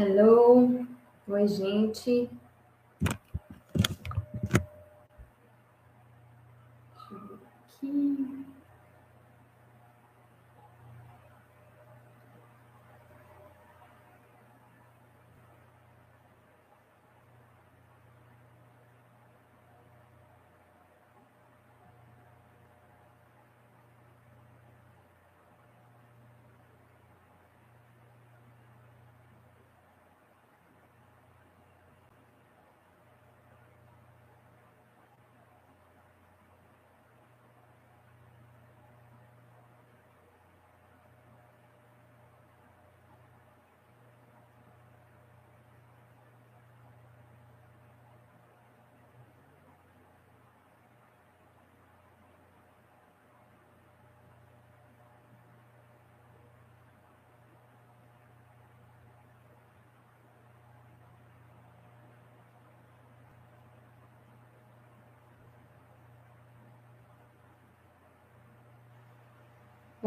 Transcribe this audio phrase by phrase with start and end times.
[0.00, 0.86] Hello.
[1.28, 2.30] Oi, gente.
[6.94, 8.40] Deixa eu ver aqui.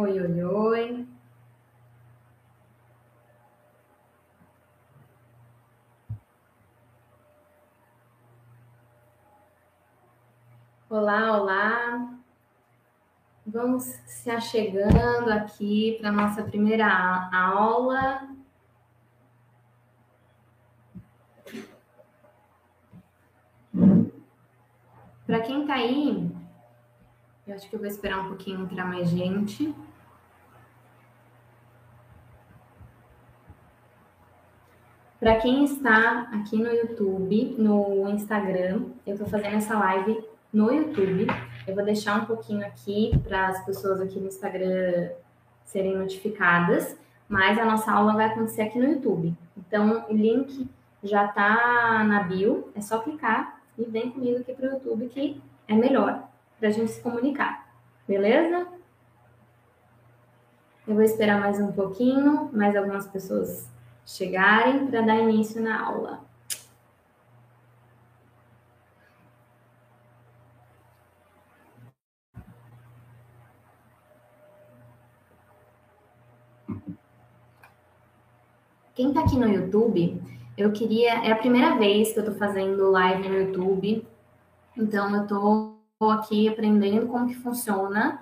[0.03, 1.07] Oi, oi, oi.
[10.89, 12.19] Olá, olá.
[13.45, 16.85] Vamos se achegando aqui para nossa primeira
[17.31, 18.27] aula.
[25.25, 26.29] Para quem está aí,
[27.47, 29.73] eu acho que eu vou esperar um pouquinho entrar mais gente.
[35.23, 41.27] Para quem está aqui no YouTube, no Instagram, eu estou fazendo essa live no YouTube.
[41.65, 45.11] Eu vou deixar um pouquinho aqui para as pessoas aqui no Instagram
[45.63, 46.97] serem notificadas,
[47.29, 49.33] mas a nossa aula vai acontecer aqui no YouTube.
[49.57, 50.69] Então, o link
[51.01, 55.41] já está na bio, é só clicar e vem comigo aqui para o YouTube que
[55.69, 56.21] é melhor
[56.59, 57.65] para a gente se comunicar,
[58.05, 58.67] beleza?
[60.85, 63.71] Eu vou esperar mais um pouquinho, mais algumas pessoas
[64.05, 66.21] chegarem para dar início na aula.
[78.95, 80.21] Quem está aqui no YouTube,
[80.55, 81.25] eu queria.
[81.25, 84.07] É a primeira vez que eu estou fazendo live no YouTube,
[84.77, 88.19] então eu estou aqui aprendendo como que funciona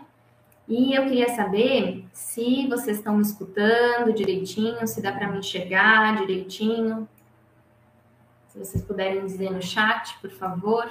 [0.68, 6.18] e eu queria saber se vocês estão me escutando direitinho, se dá para me enxergar
[6.26, 7.08] direitinho.
[8.48, 10.90] Se vocês puderem dizer no chat, por favor.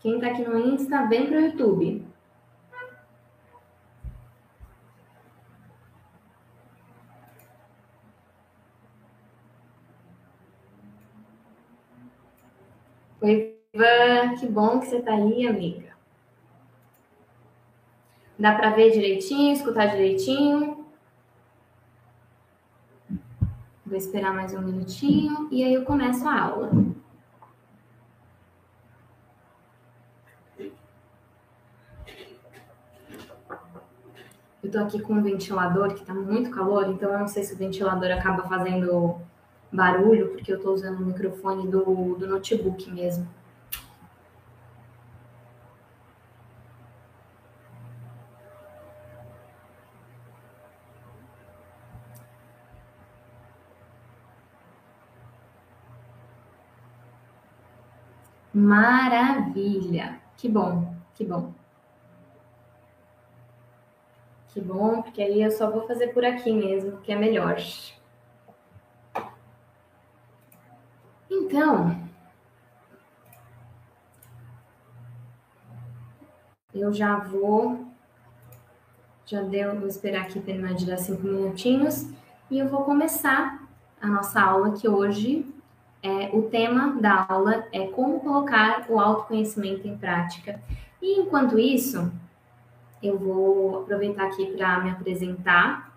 [0.00, 2.11] Quem está aqui no Insta, vem para o YouTube.
[13.24, 15.92] Oi, Ivan, que bom que você está aí, amiga.
[18.36, 20.84] Dá para ver direitinho, escutar direitinho?
[23.86, 26.72] Vou esperar mais um minutinho e aí eu começo a aula.
[34.64, 37.54] Eu tô aqui com um ventilador que tá muito calor, então eu não sei se
[37.54, 39.20] o ventilador acaba fazendo
[39.72, 43.26] barulho, porque eu estou usando o microfone do, do notebook mesmo.
[58.54, 60.20] Maravilha!
[60.36, 61.54] Que bom, que bom.
[64.48, 67.56] Que bom, porque aí eu só vou fazer por aqui mesmo, que é melhor.
[71.52, 71.94] Então,
[76.74, 77.88] eu já vou,
[79.26, 82.08] já deu, vou esperar aqui terminar de dar cinco minutinhos
[82.50, 83.68] e eu vou começar
[84.00, 85.46] a nossa aula que hoje
[86.02, 90.58] é o tema da aula é como colocar o autoconhecimento em prática.
[91.02, 92.10] E enquanto isso,
[93.02, 95.91] eu vou aproveitar aqui para me apresentar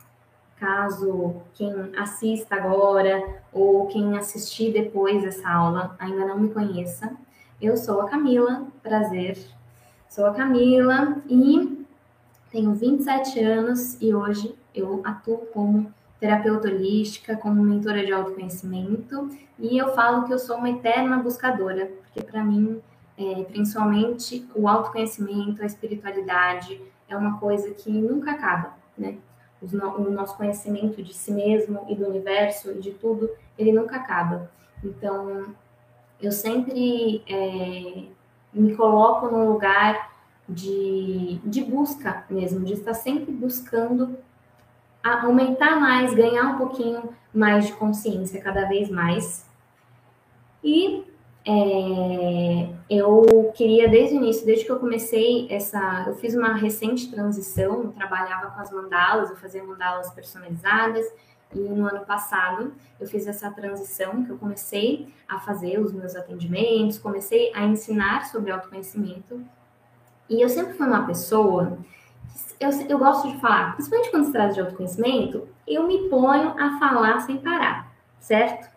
[0.58, 7.12] caso quem assista agora ou quem assistir depois dessa aula ainda não me conheça,
[7.62, 9.38] eu sou a Camila, prazer.
[10.10, 11.86] Sou a Camila e
[12.52, 19.30] tenho 27 anos e hoje eu atuo como terapeuta holística, como mentora de autoconhecimento
[19.60, 22.82] e eu falo que eu sou uma eterna buscadora, porque para mim
[23.18, 29.18] é, principalmente o autoconhecimento, a espiritualidade, é uma coisa que nunca acaba, né?
[29.74, 34.52] O nosso conhecimento de si mesmo e do universo e de tudo, ele nunca acaba.
[34.84, 35.56] Então,
[36.22, 38.04] eu sempre é,
[38.54, 40.14] me coloco num lugar
[40.48, 44.18] de, de busca mesmo, de estar sempre buscando
[45.04, 49.46] aumentar mais, ganhar um pouquinho mais de consciência cada vez mais.
[50.64, 51.04] E
[51.48, 57.10] é, eu queria desde o início, desde que eu comecei essa, eu fiz uma recente
[57.12, 61.06] transição, eu trabalhava com as mandalas, eu fazia mandalas personalizadas,
[61.54, 66.16] e no ano passado eu fiz essa transição que eu comecei a fazer os meus
[66.16, 69.42] atendimentos, comecei a ensinar sobre autoconhecimento.
[70.28, 71.78] E eu sempre fui uma pessoa
[72.60, 76.80] eu, eu gosto de falar, principalmente quando se trata de autoconhecimento, eu me ponho a
[76.80, 78.70] falar sem parar, certo?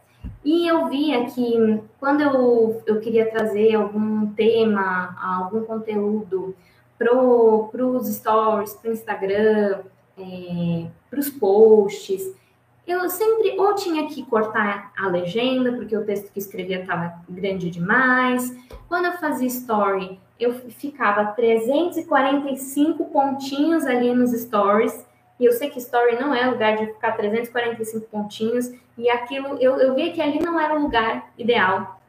[0.49, 6.57] E eu via que quando eu, eu queria trazer algum tema, algum conteúdo
[6.97, 9.81] para os stories, para o Instagram,
[10.19, 12.35] é, para os posts,
[12.87, 17.69] eu sempre ou tinha que cortar a legenda, porque o texto que escrevia estava grande
[17.69, 18.51] demais.
[18.89, 25.07] Quando eu fazia story, eu ficava 345 pontinhos ali nos stories.
[25.39, 28.73] E eu sei que story não é lugar de ficar 345 pontinhos.
[28.97, 32.01] E aquilo, eu, eu vi que ali não era o lugar ideal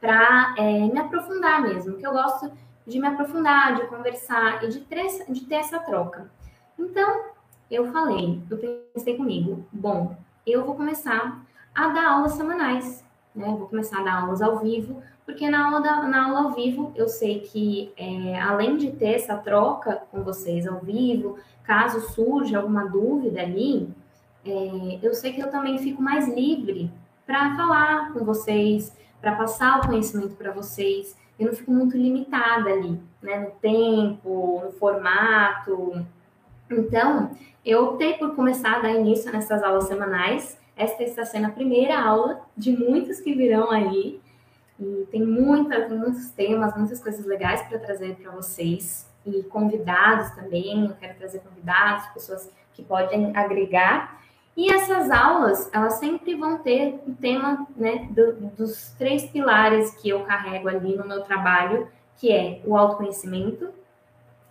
[0.00, 1.96] para é, me aprofundar mesmo.
[1.96, 2.50] Que eu gosto
[2.86, 6.30] de me aprofundar, de conversar e de ter, de ter essa troca.
[6.78, 7.24] Então,
[7.70, 8.58] eu falei, eu
[8.94, 10.16] pensei comigo, bom,
[10.46, 11.40] eu vou começar
[11.74, 13.46] a dar aulas semanais, né?
[13.46, 16.92] Vou começar a dar aulas ao vivo, porque na aula, da, na aula ao vivo
[16.96, 22.58] eu sei que, é, além de ter essa troca com vocês ao vivo, caso surja
[22.58, 23.88] alguma dúvida ali,
[24.44, 26.90] é, eu sei que eu também fico mais livre
[27.24, 31.16] para falar com vocês, para passar o conhecimento para vocês.
[31.38, 33.38] Eu não fico muito limitada ali, né?
[33.38, 36.04] No tempo, no formato.
[36.70, 37.30] Então,
[37.64, 40.58] eu optei por começar a dar início nessas aulas semanais.
[40.76, 44.20] Esta está sendo a primeira aula de muitas que virão aí.
[44.80, 49.08] E tem muitas, muitos temas, muitas coisas legais para trazer para vocês.
[49.26, 54.18] E convidados também, eu quero trazer convidados, pessoas que podem agregar.
[54.56, 60.08] E essas aulas, elas sempre vão ter o tema né, do, dos três pilares que
[60.08, 63.70] eu carrego ali no meu trabalho, que é o autoconhecimento,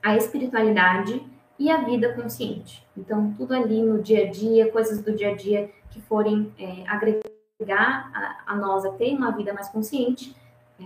[0.02, 1.22] a espiritualidade
[1.58, 2.86] e a vida consciente.
[2.96, 6.84] Então, tudo ali no dia a dia, coisas do dia a dia que forem é,
[7.60, 10.36] agregar a, a, nós a ter uma vida mais consciente,
[10.80, 10.86] é,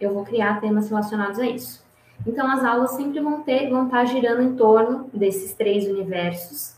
[0.00, 1.84] eu vou criar temas relacionados a isso.
[2.26, 6.76] Então, as aulas sempre vão ter, vão estar girando em torno desses três universos.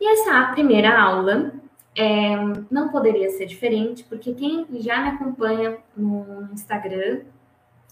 [0.00, 1.52] E essa primeira aula
[1.96, 2.36] é,
[2.70, 7.20] não poderia ser diferente, porque quem já me acompanha no Instagram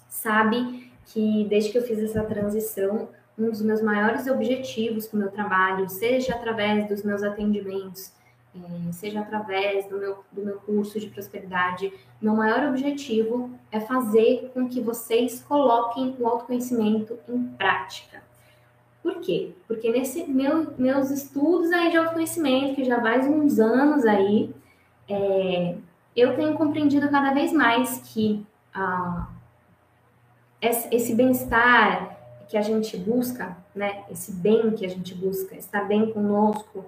[0.09, 5.21] sabe que desde que eu fiz essa transição, um dos meus maiores objetivos com o
[5.21, 8.13] meu trabalho, seja através dos meus atendimentos,
[8.93, 14.69] seja através do meu, do meu curso de prosperidade, meu maior objetivo é fazer com
[14.69, 18.23] que vocês coloquem o autoconhecimento em prática.
[19.03, 19.53] Por quê?
[19.67, 24.55] Porque nesse meu, meus estudos aí de autoconhecimento, que já faz uns anos aí,
[25.09, 25.77] é,
[26.15, 29.29] eu tenho compreendido cada vez mais que ah,
[30.61, 32.17] esse bem-estar,
[32.49, 36.85] que a gente busca, né, esse bem que a gente busca, estar bem conosco,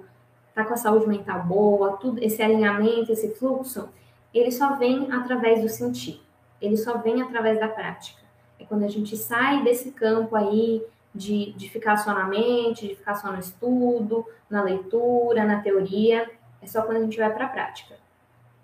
[0.54, 3.88] estar tá com a saúde mental boa, tudo esse alinhamento, esse fluxo,
[4.32, 6.23] ele só vem através do sentir.
[6.62, 8.23] Ele só vem através da prática.
[8.58, 10.82] É quando a gente sai desse campo aí
[11.14, 16.30] de, de ficar só na mente, de ficar só no estudo, na leitura, na teoria,
[16.62, 17.96] é só quando a gente vai para a prática.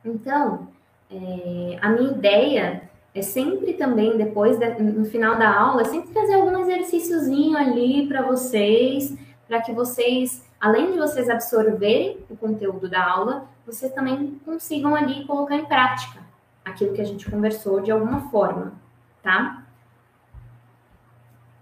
[0.04, 0.68] Então,
[1.10, 6.12] é, a minha ideia é sempre também, depois, de, no final da aula, é sempre
[6.12, 9.16] trazer algum exercíciozinho ali para vocês,
[9.46, 15.24] para que vocês, além de vocês absorverem o conteúdo da aula, vocês também consigam ali
[15.24, 16.20] colocar em prática
[16.64, 18.72] aquilo que a gente conversou de alguma forma,
[19.22, 19.64] tá?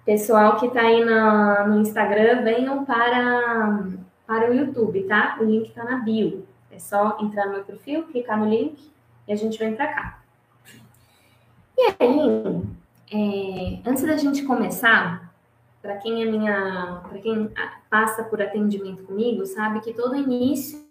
[0.05, 3.87] Pessoal que está aí no, Instagram, venham para,
[4.26, 5.37] para o YouTube, tá?
[5.40, 6.47] O link está na bio.
[6.71, 8.90] É só entrar no meu perfil, clicar no link
[9.26, 10.19] e a gente vem para cá.
[11.76, 12.62] E aí,
[13.12, 15.33] é, antes da gente começar,
[15.81, 17.50] para quem é minha, para quem
[17.90, 20.88] passa por atendimento comigo, sabe que todo início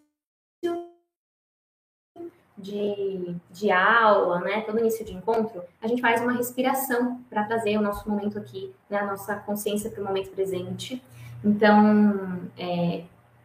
[2.58, 7.78] de, de aula, né, todo início de encontro, a gente faz uma respiração para trazer
[7.78, 11.02] o nosso momento aqui, né, a nossa consciência para o momento presente.
[11.46, 13.04] Então, é,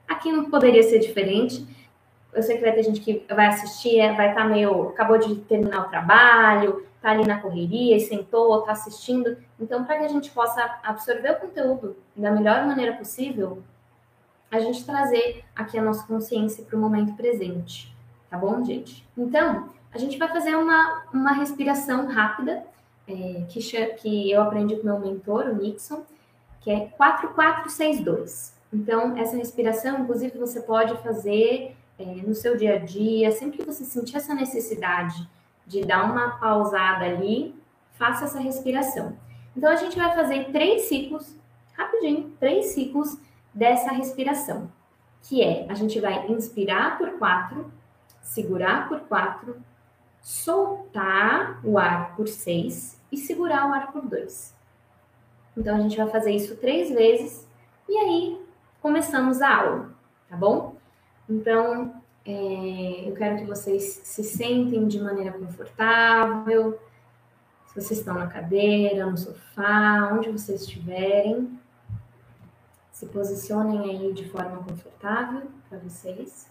[0.08, 1.66] aqui não poderia ser diferente.
[2.32, 4.88] eu sei que vai ter gente que vai assistir, é, vai estar tá meio.
[4.88, 9.36] acabou de terminar o trabalho, está ali na correria e sentou, está assistindo.
[9.58, 13.60] Então, para que a gente possa absorver o conteúdo da melhor maneira possível,
[14.48, 17.92] a gente trazer aqui a nossa consciência para o momento presente.
[18.30, 19.04] Tá bom, gente?
[19.18, 22.64] Então, a gente vai fazer uma, uma respiração rápida,
[23.08, 23.60] é, que,
[23.96, 26.04] que eu aprendi com meu mentor, o Nixon,
[26.60, 28.54] que é 4462.
[28.72, 33.64] Então, essa respiração, inclusive, você pode fazer é, no seu dia a dia, sempre que
[33.64, 35.28] você sentir essa necessidade
[35.72, 37.54] de dar uma pausada ali,
[37.94, 39.16] faça essa respiração.
[39.56, 41.34] Então, a gente vai fazer três ciclos,
[41.72, 43.18] rapidinho, três ciclos
[43.54, 44.70] dessa respiração,
[45.22, 47.72] que é, a gente vai inspirar por quatro,
[48.20, 49.56] segurar por quatro,
[50.20, 54.54] soltar o ar por seis e segurar o ar por dois.
[55.56, 57.48] Então, a gente vai fazer isso três vezes
[57.88, 58.46] e aí
[58.82, 59.90] começamos a aula,
[60.28, 60.76] tá bom?
[61.28, 66.80] Então, é, eu quero que vocês se sentem de maneira confortável.
[67.66, 71.58] Se vocês estão na cadeira, no sofá, onde vocês estiverem,
[72.92, 76.48] se posicionem aí de forma confortável para vocês.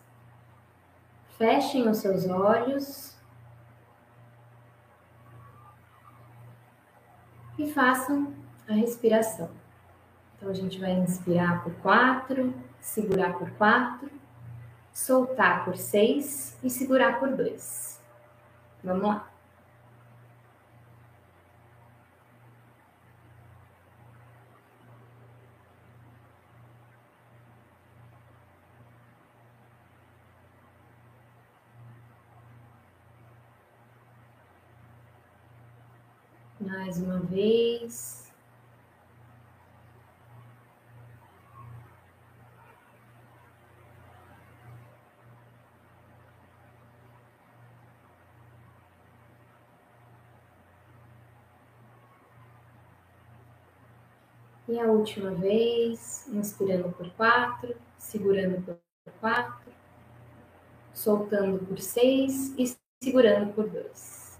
[1.37, 3.15] Fechem os seus olhos
[7.57, 8.33] e façam
[8.67, 9.49] a respiração.
[10.35, 14.20] Então a gente vai inspirar por quatro, segurar por quatro
[14.93, 17.99] soltar por seis e segurar por dois.
[18.83, 19.27] Vamos lá.
[36.59, 38.20] Mais uma vez.
[54.71, 59.69] E a última vez, inspirando por quatro, segurando por quatro,
[60.93, 62.73] soltando por seis e
[63.03, 64.39] segurando por dois.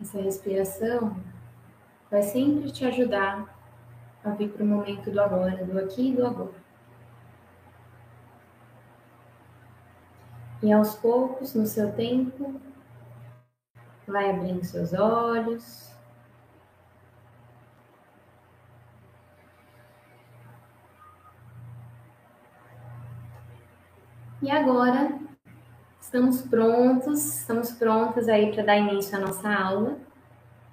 [0.00, 1.16] Essa respiração
[2.10, 3.61] vai sempre te ajudar
[4.24, 6.62] a vir para o momento do agora, do aqui e do agora.
[10.62, 12.60] E aos poucos, no seu tempo,
[14.06, 15.90] vai abrindo seus olhos.
[24.40, 25.18] E agora
[26.00, 29.98] estamos prontos, estamos prontas aí para dar início à nossa aula.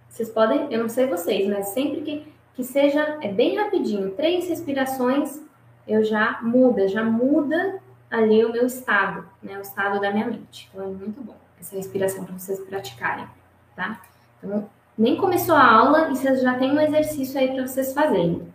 [0.08, 4.50] Vocês podem, eu não sei vocês, mas sempre que que seja é bem rapidinho, três
[4.50, 5.42] respirações,
[5.88, 7.80] eu já muda, já muda
[8.12, 10.70] ali o meu estado, né, o estado da minha mente.
[10.70, 13.25] Então é muito bom essa respiração para vocês praticarem,
[13.78, 14.01] tá?
[14.38, 18.54] Então, nem começou a aula e vocês já têm um exercício aí para vocês fazerem.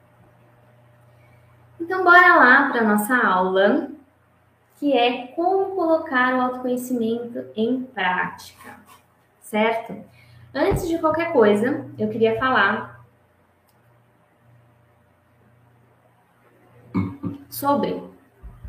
[1.81, 3.89] Então, bora lá para nossa aula,
[4.79, 8.77] que é como colocar o autoconhecimento em prática,
[9.41, 9.97] certo?
[10.55, 12.94] Antes de qualquer coisa, eu queria falar
[17.55, 18.03] sobre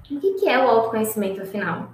[0.10, 1.90] o que é o autoconhecimento, afinal.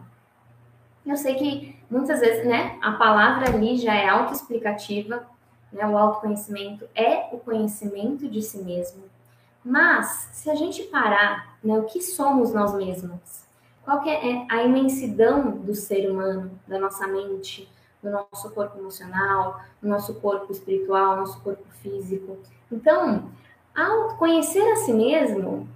[1.05, 5.25] Eu sei que muitas vezes, né, a palavra ali já é autoexplicativa,
[5.71, 9.03] né, o autoconhecimento é o conhecimento de si mesmo.
[9.63, 13.45] Mas, se a gente parar, né, o que somos nós mesmos?
[13.83, 17.69] Qual é a imensidão do ser humano, da nossa mente,
[18.03, 22.37] do nosso corpo emocional, do nosso corpo espiritual, nosso corpo físico?
[22.71, 23.29] Então,
[23.75, 25.67] ao conhecer a si mesmo,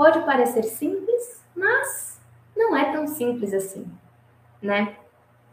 [0.00, 2.18] Pode parecer simples, mas
[2.56, 3.86] não é tão simples assim,
[4.62, 4.96] né?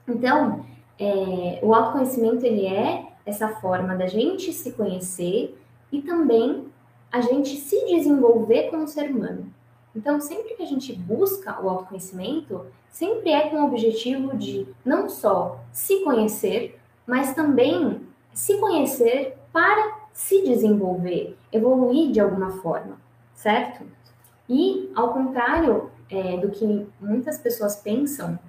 [0.08, 0.66] Então,
[0.98, 5.60] é, o autoconhecimento ele é essa forma da gente se conhecer
[5.92, 6.66] e também
[7.12, 9.52] a gente se desenvolver como ser humano.
[9.94, 15.10] Então, sempre que a gente busca o autoconhecimento, sempre é com o objetivo de não
[15.10, 18.00] só se conhecer, mas também
[18.34, 22.98] se conhecer para se desenvolver, evoluir de alguma forma,
[23.34, 23.97] certo?
[24.50, 28.40] E, ao contrário é, do que muitas pessoas pensam,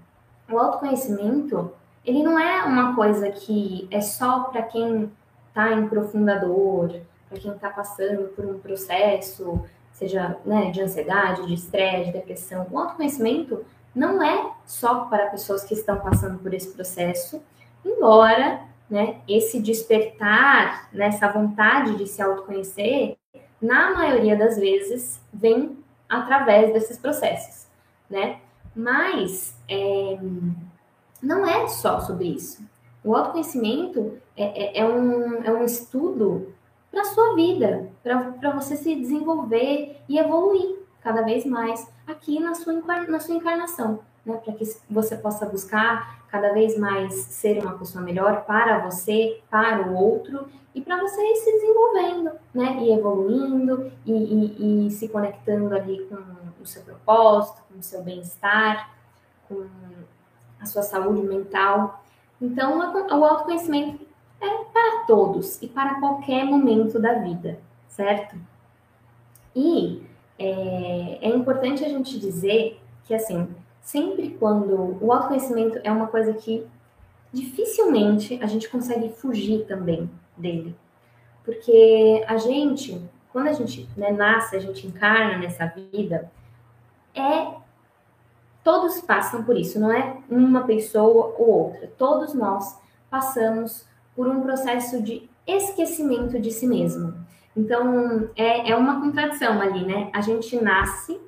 [0.51, 1.73] o autoconhecimento
[2.05, 5.13] ele não é uma coisa que é só para quem
[5.49, 9.63] está em profunda dor, para quem está passando por um processo,
[9.93, 12.67] seja né, de ansiedade, de estresse, de depressão.
[12.71, 13.65] O autoconhecimento
[13.95, 17.43] não é só para pessoas que estão passando por esse processo,
[17.85, 23.17] embora né, esse despertar, né, essa vontade de se autoconhecer,
[23.61, 25.77] na maioria das vezes, vem
[26.09, 27.67] através desses processos,
[28.09, 28.41] né?
[28.75, 30.19] Mas é,
[31.23, 32.63] não é só sobre isso.
[33.05, 36.55] O autoconhecimento é, é, é um, é um estudo
[36.91, 42.73] para sua vida, para você se desenvolver e evoluir cada vez mais aqui na sua,
[43.07, 44.37] na sua encarnação, né?
[44.45, 49.89] Para que você possa buscar cada vez mais ser uma pessoa melhor para você, para
[49.89, 52.79] o outro e para você ir se desenvolvendo, né?
[52.81, 58.03] E evoluindo e, e, e se conectando ali com o seu propósito, com o seu
[58.03, 58.95] bem-estar,
[59.49, 59.67] com
[60.61, 62.05] a sua saúde mental.
[62.41, 64.07] Então, o autoconhecimento
[64.41, 67.59] é para todos e para qualquer momento da vida,
[67.89, 68.37] certo?
[69.55, 70.07] E
[70.39, 73.49] é, é importante a gente dizer que, assim,
[73.81, 76.67] sempre quando o autoconhecimento é uma coisa que
[77.33, 80.75] dificilmente a gente consegue fugir também dele.
[81.45, 83.01] Porque a gente,
[83.33, 86.31] quando a gente né, nasce, a gente encarna nessa vida,
[87.15, 87.59] é
[88.63, 91.91] todos passam por isso, não é uma pessoa ou outra.
[91.97, 97.15] Todos nós passamos por um processo de esquecimento de si mesmo.
[97.57, 100.11] Então, é, é uma contradição ali, né?
[100.13, 101.19] A gente nasce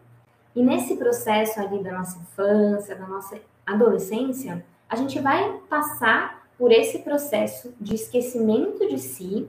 [0.54, 6.72] e nesse processo ali da nossa infância, da nossa adolescência, a gente vai passar por
[6.72, 9.48] esse processo de esquecimento de si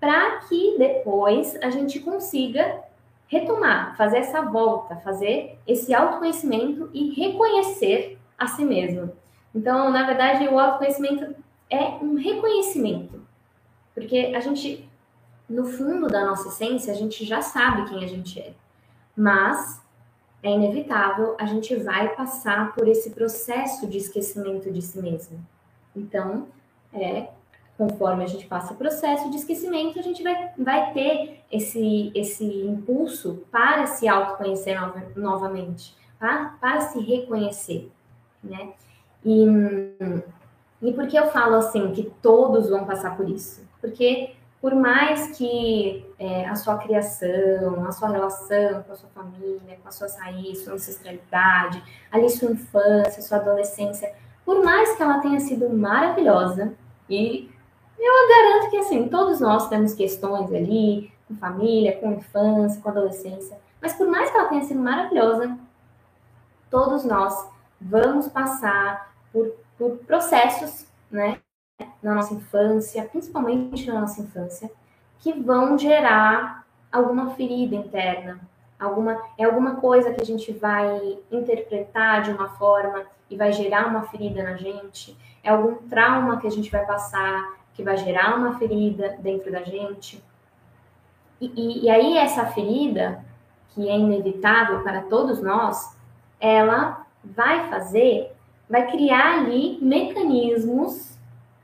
[0.00, 2.80] para que depois a gente consiga
[3.26, 9.12] retomar, fazer essa volta, fazer esse autoconhecimento e reconhecer a si mesmo.
[9.54, 11.34] Então, na verdade, o autoconhecimento
[11.68, 13.20] é um reconhecimento,
[13.94, 14.88] porque a gente
[15.48, 18.52] no fundo da nossa essência, a gente já sabe quem a gente é.
[19.16, 19.80] Mas
[20.46, 25.44] é inevitável, a gente vai passar por esse processo de esquecimento de si mesmo.
[25.94, 26.46] Então,
[26.92, 27.30] é,
[27.76, 32.44] conforme a gente passa o processo de esquecimento, a gente vai, vai ter esse, esse
[32.44, 34.78] impulso para se autoconhecer
[35.16, 37.90] novamente, para, para se reconhecer,
[38.42, 38.72] né?
[39.24, 39.44] E,
[40.80, 43.66] e por que eu falo assim que todos vão passar por isso?
[43.80, 44.35] Porque
[44.66, 49.88] por mais que é, a sua criação, a sua relação com a sua família, com
[49.88, 54.12] a sua raiz, sua ancestralidade, ali sua infância, sua adolescência,
[54.44, 56.74] por mais que ela tenha sido maravilhosa,
[57.08, 57.48] e
[57.96, 63.56] eu garanto que assim, todos nós temos questões ali, com família, com infância, com adolescência,
[63.80, 65.56] mas por mais que ela tenha sido maravilhosa,
[66.68, 67.48] todos nós
[67.80, 69.48] vamos passar por,
[69.78, 71.38] por processos, né,
[72.02, 74.70] na nossa infância, principalmente na nossa infância,
[75.18, 78.40] que vão gerar alguma ferida interna,
[78.78, 83.88] alguma é alguma coisa que a gente vai interpretar de uma forma e vai gerar
[83.88, 88.38] uma ferida na gente, é algum trauma que a gente vai passar que vai gerar
[88.38, 90.24] uma ferida dentro da gente.
[91.38, 93.22] E, e, e aí essa ferida,
[93.68, 95.94] que é inevitável para todos nós,
[96.40, 98.32] ela vai fazer,
[98.68, 101.15] vai criar ali mecanismos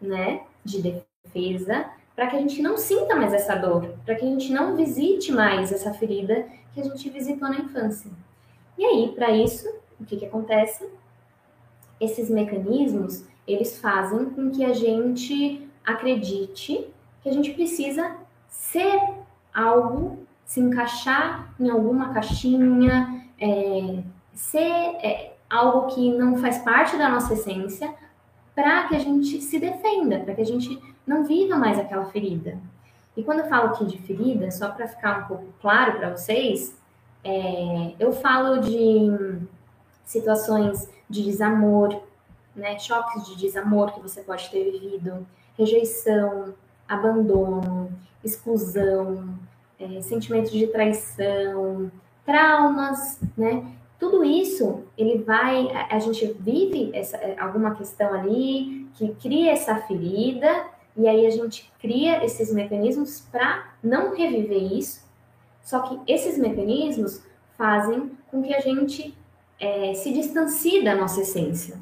[0.03, 4.29] né, de defesa, para que a gente não sinta mais essa dor, para que a
[4.29, 8.11] gente não visite mais essa ferida que a gente visitou na infância.
[8.77, 9.69] E aí, para isso,
[10.01, 10.89] o que, que acontece?
[12.01, 16.89] Esses mecanismos, eles fazem com que a gente acredite
[17.23, 18.17] que a gente precisa
[18.49, 19.01] ser
[19.55, 24.03] algo, se encaixar em alguma caixinha, é,
[24.35, 27.95] ser é, algo que não faz parte da nossa essência,
[28.55, 32.59] para que a gente se defenda, para que a gente não viva mais aquela ferida.
[33.17, 36.77] E quando eu falo aqui de ferida, só para ficar um pouco claro para vocês,
[37.25, 39.39] é, eu falo de
[40.05, 42.03] situações de desamor,
[42.55, 46.55] né, choques de desamor que você pode ter vivido, rejeição,
[46.89, 47.91] abandono,
[48.25, 49.39] exclusão,
[49.79, 51.91] é, sentimento de traição,
[52.25, 53.65] traumas, né?
[54.03, 59.77] Tudo isso ele vai a, gente vive essa, é, alguma questão ali que cria essa
[59.77, 65.07] ferida e aí a gente cria esses mecanismos para não reviver isso.
[65.63, 67.23] Só que esses mecanismos
[67.57, 69.17] fazem com que a gente
[69.61, 71.81] é, se distancie da nossa essência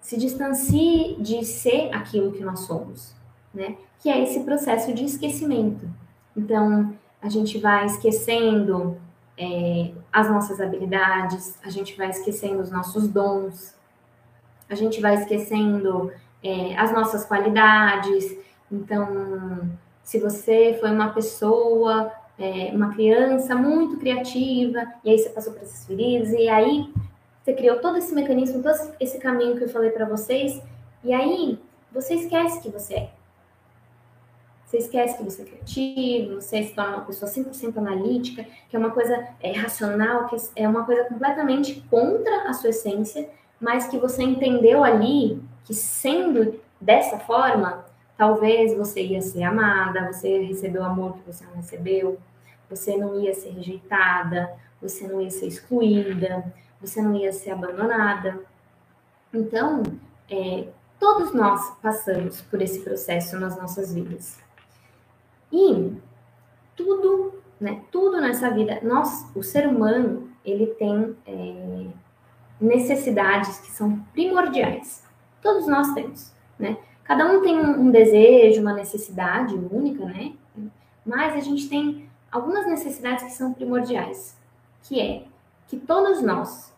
[0.00, 3.14] se distancie de ser aquilo que nós somos
[3.52, 3.76] né?
[3.98, 5.86] Que é esse processo de esquecimento.
[6.34, 8.96] Então a gente vai esquecendo
[9.36, 13.74] é, as nossas habilidades, a gente vai esquecendo os nossos dons,
[14.68, 18.36] a gente vai esquecendo é, as nossas qualidades.
[18.70, 19.70] Então,
[20.02, 25.62] se você foi uma pessoa, é, uma criança muito criativa, e aí você passou por
[25.62, 26.92] essas feridas, e aí
[27.42, 30.62] Você criou todo esse mecanismo, todo esse caminho que eu falei para vocês,
[31.02, 31.58] e aí
[31.90, 33.10] você esquece que você é.
[34.72, 38.78] Você esquece que você é criativo, você se torna uma pessoa 100% analítica, que é
[38.78, 43.28] uma coisa é, racional, que é uma coisa completamente contra a sua essência,
[43.60, 47.84] mas que você entendeu ali que sendo dessa forma,
[48.16, 52.18] talvez você ia ser amada, você ia receber o amor que você não recebeu,
[52.70, 58.40] você não ia ser rejeitada, você não ia ser excluída, você não ia ser abandonada.
[59.34, 59.82] Então,
[60.30, 64.41] é, todos nós passamos por esse processo nas nossas vidas.
[65.52, 65.92] E
[66.74, 71.86] tudo, né, tudo nessa vida, nós, o ser humano, ele tem é,
[72.60, 75.04] necessidades que são primordiais.
[75.42, 76.78] Todos nós temos, né?
[77.04, 80.34] Cada um tem um, desejo, uma necessidade única, né?
[81.04, 84.38] Mas a gente tem algumas necessidades que são primordiais,
[84.84, 85.24] que é
[85.66, 86.72] que todos nós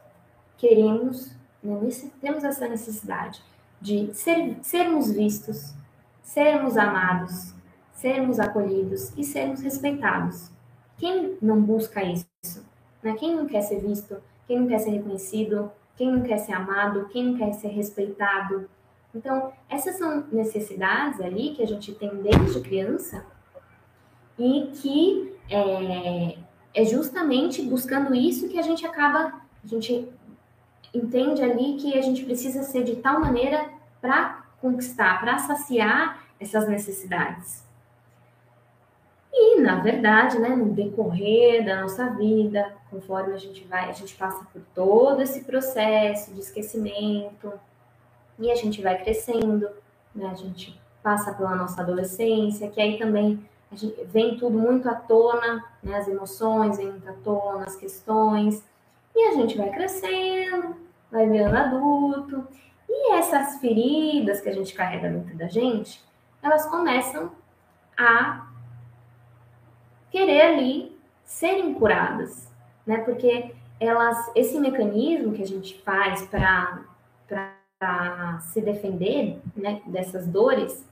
[0.57, 1.31] queremos,
[1.63, 3.43] né, temos essa necessidade
[3.81, 5.75] de ser, sermos vistos,
[6.23, 7.55] sermos amados,
[7.95, 10.51] sermos acolhidos e sermos respeitados.
[10.99, 12.27] Quem não busca isso?
[13.03, 13.15] Né?
[13.15, 14.17] Quem não quer ser visto?
[14.47, 15.71] Quem não quer ser reconhecido?
[15.97, 17.09] Quem não quer ser amado?
[17.13, 18.69] Quem não quer ser respeitado?
[19.15, 23.25] Então, essas são necessidades ali que a gente tem desde criança
[24.37, 26.37] e que é,
[26.75, 30.09] é justamente buscando isso que a gente acaba, a gente
[30.93, 36.69] entende ali que a gente precisa ser de tal maneira para conquistar, para saciar essas
[36.69, 37.64] necessidades.
[39.37, 44.15] E, na verdade, né, no decorrer da nossa vida, conforme a gente vai, a gente
[44.15, 47.53] passa por todo esse processo de esquecimento
[48.39, 49.69] e a gente vai crescendo,
[50.15, 54.95] né, a gente passa pela nossa adolescência, que aí também gente, vem tudo muito à
[54.95, 58.65] tona, né, as emoções vêm muito à tona, as questões,
[59.15, 60.77] e a gente vai crescendo,
[61.11, 62.47] vai virando adulto,
[62.89, 66.05] e essas feridas que a gente carrega dentro da gente,
[66.41, 67.33] elas começam
[67.99, 68.54] a
[70.15, 72.49] querer ali serem curadas,
[72.87, 72.99] né?
[72.99, 76.85] Porque elas, esse mecanismo que a gente faz para
[78.43, 80.89] se defender né, dessas dores,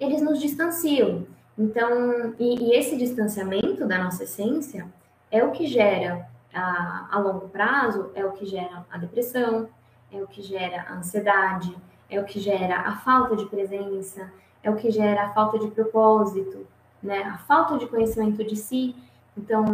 [0.00, 1.26] eles nos distanciam.
[1.58, 4.88] Então, e, e, esse distanciamento da nossa essência
[5.30, 9.68] é o que gera a, a longo prazo, é o que gera a depressão,
[10.10, 11.76] é o que gera a ansiedade,
[12.08, 15.68] é o que gera a falta de presença, é o que gera a falta de
[15.68, 16.66] propósito,
[17.02, 17.22] né?
[17.22, 18.94] A falta de conhecimento de si.
[19.36, 19.64] Então,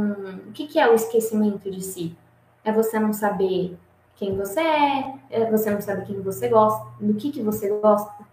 [0.49, 2.17] o que, que é o esquecimento de si?
[2.63, 3.77] É você não saber
[4.17, 8.25] quem você é, é você não sabe quem você gosta, do que, que você gosta,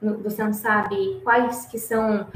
[0.00, 2.26] você não sabe quais que são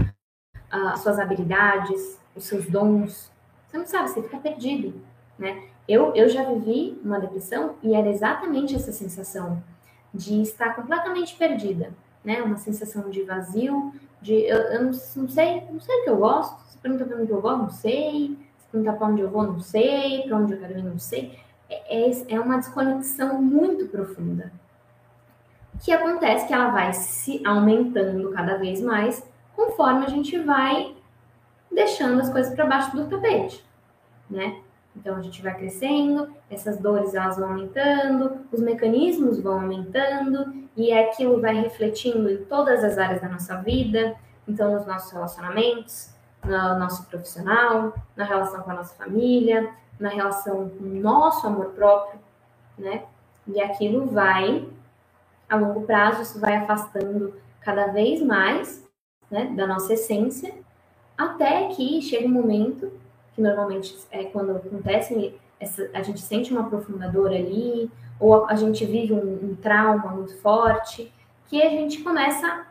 [0.71, 3.33] ah, as suas habilidades, os seus dons,
[3.67, 4.95] você não sabe, você fica perdido,
[5.39, 5.65] né?
[5.89, 9.63] Eu, eu já vivi uma depressão e era exatamente essa sensação
[10.13, 11.93] de estar completamente perdida,
[12.25, 12.41] né?
[12.43, 13.93] Uma sensação de vazio,
[14.25, 16.59] de eu, eu não, não, sei, não sei o que eu gosto.
[16.71, 18.39] Se pergunta para mim o que eu gosto, não sei.
[18.59, 20.23] Se pergunta para onde eu vou, não sei.
[20.23, 21.39] Para onde eu quero ir, não sei.
[21.69, 24.51] É, é, é uma desconexão muito profunda.
[25.81, 29.23] Que acontece que ela vai se aumentando cada vez mais
[29.55, 30.97] conforme a gente vai
[31.71, 33.65] deixando as coisas para baixo do tapete,
[34.31, 34.61] né?
[34.97, 40.93] Então a gente vai crescendo, essas dores elas vão aumentando, os mecanismos vão aumentando e
[40.93, 44.15] aquilo vai refletindo em todas as áreas da nossa vida,
[44.47, 50.69] então nos nossos relacionamentos, no nosso profissional, na relação com a nossa família, na relação
[50.69, 52.21] com o nosso amor próprio,
[52.79, 53.05] né?
[53.47, 54.67] E aquilo vai,
[55.49, 58.87] a longo prazo, isso vai afastando cada vez mais
[59.31, 60.55] né, da nossa essência,
[61.17, 62.91] até que chega um momento
[63.35, 68.53] que normalmente é quando acontece, essa, a gente sente uma profunda dor ali, ou a,
[68.53, 71.13] a gente vive um, um, trauma muito forte,
[71.47, 72.67] que a gente começa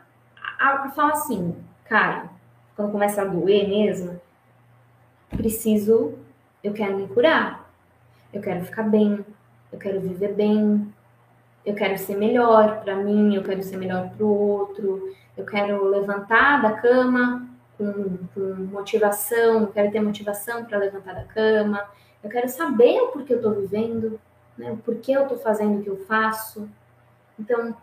[0.58, 2.30] a, a falar assim, cara,
[2.74, 4.20] quando começa a doer mesmo,
[5.30, 6.14] preciso,
[6.62, 7.70] eu quero me curar,
[8.32, 9.24] eu quero ficar bem,
[9.70, 10.92] eu quero viver bem,
[11.64, 15.84] eu quero ser melhor para mim, eu quero ser melhor para o outro, eu quero
[15.88, 21.88] levantar da cama com, com motivação, quero ter motivação para levantar da cama,
[22.22, 24.20] eu quero saber o porquê eu estou vivendo,
[24.56, 26.68] né, o porquê eu estou fazendo o que eu faço.
[27.38, 27.76] Então,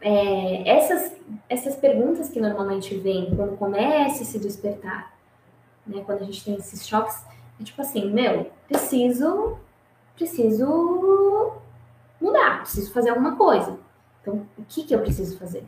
[0.00, 1.16] é, essas,
[1.48, 5.14] essas perguntas que normalmente vêm quando começa a se despertar,
[5.86, 7.24] né, quando a gente tem esses choques,
[7.60, 9.58] é tipo assim, meu, preciso,
[10.16, 11.52] preciso
[12.20, 13.78] mudar, preciso fazer alguma coisa.
[14.20, 15.64] Então, o que, que eu preciso fazer?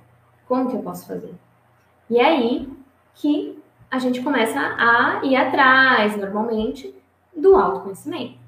[0.46, 1.34] Como que eu posso fazer?
[2.10, 2.68] E aí,
[3.14, 6.94] que a gente começa a ir atrás, normalmente,
[7.36, 8.38] do autoconhecimento.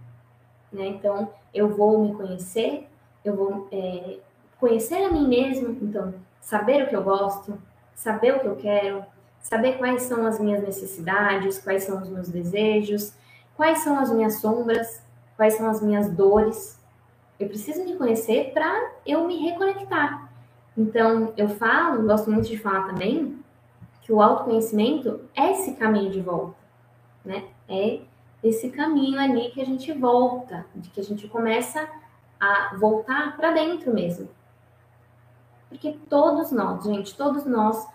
[0.73, 0.87] né?
[0.87, 2.89] Então, eu vou me conhecer,
[3.25, 4.19] eu vou é,
[4.59, 7.59] conhecer a mim mesmo, então, saber o que eu gosto,
[7.95, 9.05] saber o que eu quero,
[9.41, 13.13] saber quais são as minhas necessidades, quais são os meus desejos,
[13.57, 15.03] quais são as minhas sombras,
[15.37, 16.81] quais são as minhas dores.
[17.39, 20.31] Eu preciso me conhecer para eu me reconectar.
[20.77, 23.39] Então, eu falo, gosto muito de falar também,
[24.05, 26.57] que o autoconhecimento é esse caminho de volta,
[27.25, 27.49] né?
[27.67, 28.01] É
[28.43, 31.89] esse caminho ali que a gente volta, de que a gente começa
[32.39, 34.29] a voltar para dentro mesmo.
[35.71, 37.89] Porque todos nós, gente, todos nós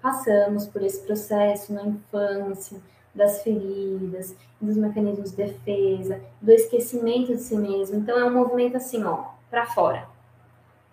[0.00, 2.80] passamos por esse processo na infância,
[3.12, 7.96] das feridas, dos mecanismos de defesa, do esquecimento de si mesmo.
[7.96, 10.06] Então é um movimento assim, ó, para fora.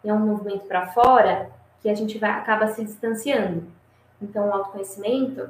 [0.04, 3.68] E é um movimento para fora que a gente vai acaba se distanciando.
[4.22, 5.50] Então o autoconhecimento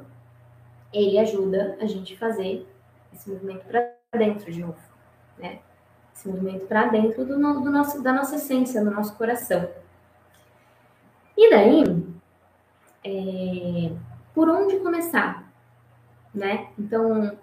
[0.92, 2.66] ele ajuda a gente a fazer
[3.12, 4.78] esse movimento para dentro de novo,
[5.38, 5.58] né?
[6.14, 9.68] Esse movimento para dentro do, do, nosso, da nossa essência, do nosso coração.
[11.36, 11.82] E daí,
[13.02, 13.92] é,
[14.32, 15.52] por onde começar,
[16.32, 16.68] né?
[16.78, 17.36] Então,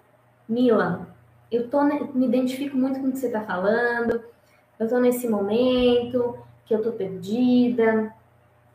[0.48, 1.08] Mila,
[1.50, 4.22] eu tô, me identifico muito com o que você está falando,
[4.78, 8.14] eu estou nesse momento que eu estou perdida,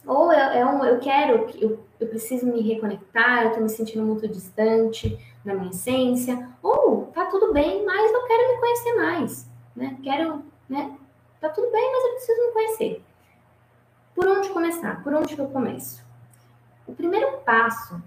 [0.05, 4.05] ou é, é um, eu quero, eu, eu preciso me reconectar, eu estou me sentindo
[4.05, 9.51] muito distante na minha essência, ou tá tudo bem, mas eu quero me conhecer mais,
[9.75, 9.97] né?
[10.03, 10.95] Quero, né?
[11.39, 13.03] Tá tudo bem, mas eu preciso me conhecer.
[14.13, 15.03] Por onde começar?
[15.03, 16.05] Por onde que eu começo?
[16.85, 18.01] O primeiro passo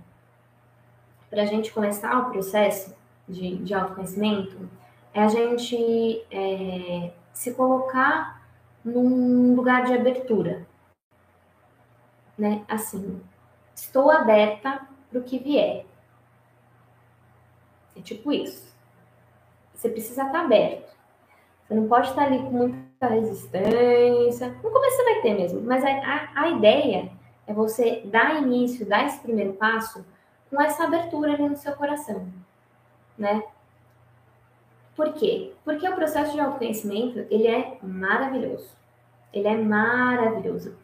[1.28, 2.94] para a gente começar o processo
[3.28, 4.68] de, de autoconhecimento
[5.14, 8.42] é a gente é, se colocar
[8.84, 10.66] num lugar de abertura.
[12.36, 12.64] Né?
[12.68, 13.20] Assim,
[13.80, 15.86] estou aberta para o que vier.
[17.96, 18.74] É tipo isso.
[19.74, 20.94] Você precisa estar aberto.
[21.66, 24.48] Você não pode estar ali com muita resistência.
[24.62, 27.10] No começo você vai ter mesmo, mas a, a, a ideia
[27.46, 30.04] é você dar início, dar esse primeiro passo
[30.50, 32.26] com essa abertura ali no seu coração,
[33.16, 33.42] né?
[34.94, 35.54] Por quê?
[35.64, 38.68] Porque o processo de autoconhecimento, ele é maravilhoso.
[39.32, 40.76] Ele é maravilhoso.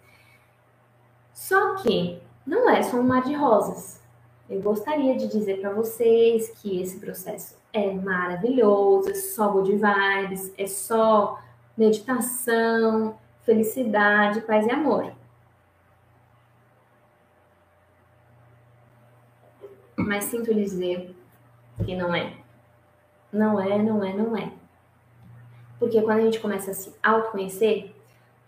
[1.35, 4.01] Só que não é só um mar de rosas.
[4.49, 10.53] Eu gostaria de dizer para vocês que esse processo é maravilhoso, é só good vibes,
[10.57, 11.43] é só
[11.77, 15.13] meditação, felicidade, paz e amor.
[19.97, 21.17] Mas sinto lhe dizer
[21.85, 22.35] que não é.
[23.33, 24.53] Não é, não é, não é.
[25.81, 27.95] Porque quando a gente começa a se autoconhecer,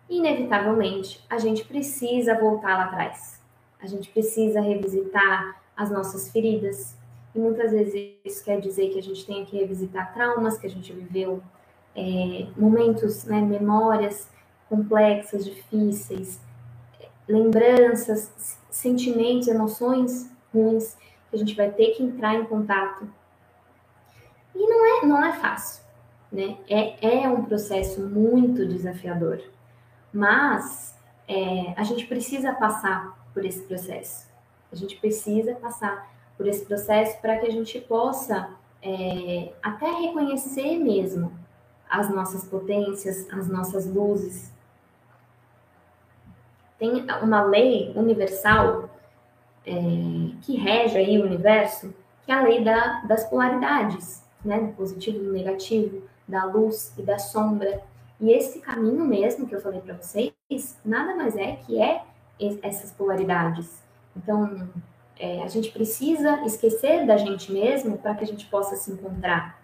[0.08, 3.37] inevitavelmente a gente precisa voltar lá atrás.
[3.80, 6.96] A gente precisa revisitar as nossas feridas.
[7.34, 10.70] E muitas vezes isso quer dizer que a gente tem que revisitar traumas que a
[10.70, 11.42] gente viveu,
[11.94, 14.28] é, momentos, né, memórias
[14.68, 16.40] complexas, difíceis,
[17.28, 20.96] lembranças, sentimentos, emoções ruins
[21.30, 23.08] que a gente vai ter que entrar em contato.
[24.54, 25.84] E não é, não é fácil,
[26.32, 26.56] né?
[26.68, 29.40] É, é um processo muito desafiador,
[30.12, 34.28] mas é, a gente precisa passar por esse processo.
[34.70, 38.50] A gente precisa passar por esse processo para que a gente possa
[38.82, 41.32] é, até reconhecer mesmo
[41.88, 44.52] as nossas potências, as nossas luzes.
[46.78, 48.88] Tem uma lei universal
[49.66, 49.72] é,
[50.42, 51.92] que rege aí o universo,
[52.24, 54.60] que é a lei da, das polaridades, né?
[54.60, 57.82] Do positivo e do negativo, da luz e da sombra.
[58.20, 60.32] E esse caminho mesmo que eu falei para vocês,
[60.84, 62.02] nada mais é que é
[62.62, 63.82] essas polaridades.
[64.16, 64.68] Então,
[65.18, 69.60] é, a gente precisa esquecer da gente mesmo para que a gente possa se encontrar.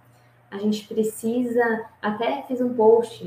[0.51, 3.25] A gente precisa, até fiz um post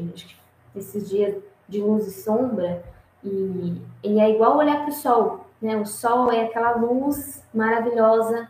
[0.75, 1.35] esses dias
[1.67, 2.83] de luz e sombra,
[3.23, 5.45] e ele é igual olhar para o sol.
[5.61, 5.75] Né?
[5.75, 8.49] O sol é aquela luz maravilhosa,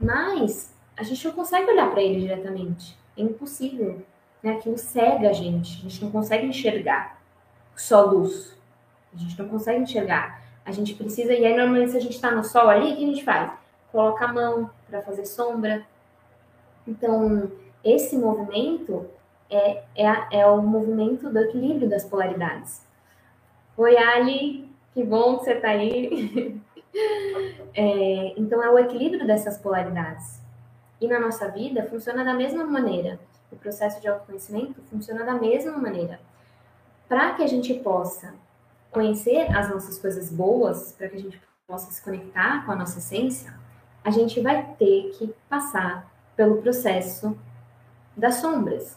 [0.00, 2.98] mas a gente não consegue olhar para ele diretamente.
[3.16, 4.02] É impossível.
[4.42, 4.52] Né?
[4.52, 5.78] Aquilo cega a gente.
[5.78, 7.20] A gente não consegue enxergar
[7.76, 8.57] só luz.
[9.14, 10.42] A gente não consegue enxergar.
[10.64, 11.32] A gente precisa.
[11.32, 13.52] E aí, normalmente, se a gente está no sol ali, o que a gente faz?
[13.90, 15.84] Coloca a mão para fazer sombra.
[16.86, 17.50] Então,
[17.82, 19.06] esse movimento
[19.50, 22.86] é, é, é o movimento do equilíbrio das polaridades.
[23.76, 26.60] Oi, Ali, que bom que você está aí.
[27.74, 30.40] É, então, é o equilíbrio dessas polaridades.
[31.00, 33.20] E na nossa vida funciona da mesma maneira.
[33.52, 36.18] O processo de autoconhecimento funciona da mesma maneira.
[37.08, 38.34] Para que a gente possa
[38.90, 42.98] conhecer as nossas coisas boas, para que a gente possa se conectar com a nossa
[42.98, 43.52] essência,
[44.04, 47.36] a gente vai ter que passar pelo processo
[48.16, 48.96] das sombras.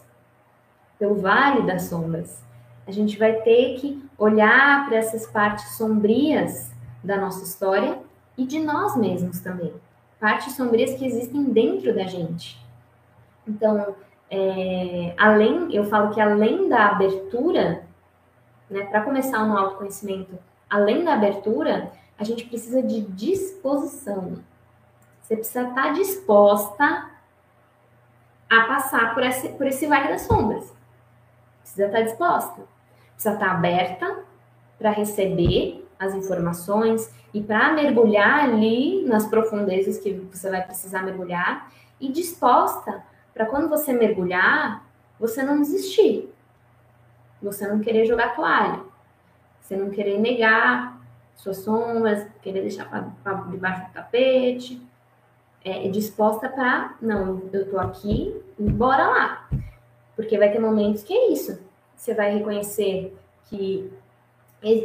[0.98, 2.42] pelo vale das sombras.
[2.86, 6.70] A gente vai ter que olhar para essas partes sombrias
[7.02, 7.98] da nossa história
[8.38, 9.74] e de nós mesmos também.
[10.20, 12.64] Partes sombrias que existem dentro da gente.
[13.46, 13.96] Então,
[14.30, 17.84] é, além, eu falo que além da abertura,
[18.72, 24.38] né, para começar no autoconhecimento, além da abertura, a gente precisa de disposição.
[25.20, 27.10] Você precisa estar tá disposta
[28.48, 30.72] a passar por esse, por esse vale das sombras.
[31.60, 32.62] Precisa estar tá disposta.
[33.14, 34.24] Precisa estar tá aberta
[34.78, 41.70] para receber as informações e para mergulhar ali nas profundezas que você vai precisar mergulhar
[42.00, 44.84] e disposta para quando você mergulhar,
[45.18, 46.31] você não desistir.
[47.42, 48.80] Você não querer jogar toalha.
[49.60, 51.00] Você não querer negar
[51.34, 52.88] suas sombras, querer deixar
[53.22, 54.80] para debaixo do tapete.
[55.64, 59.48] É, disposta para, não, eu tô aqui, bora lá.
[60.16, 61.60] Porque vai ter momentos que é isso.
[61.94, 63.16] Você vai reconhecer
[63.48, 63.92] que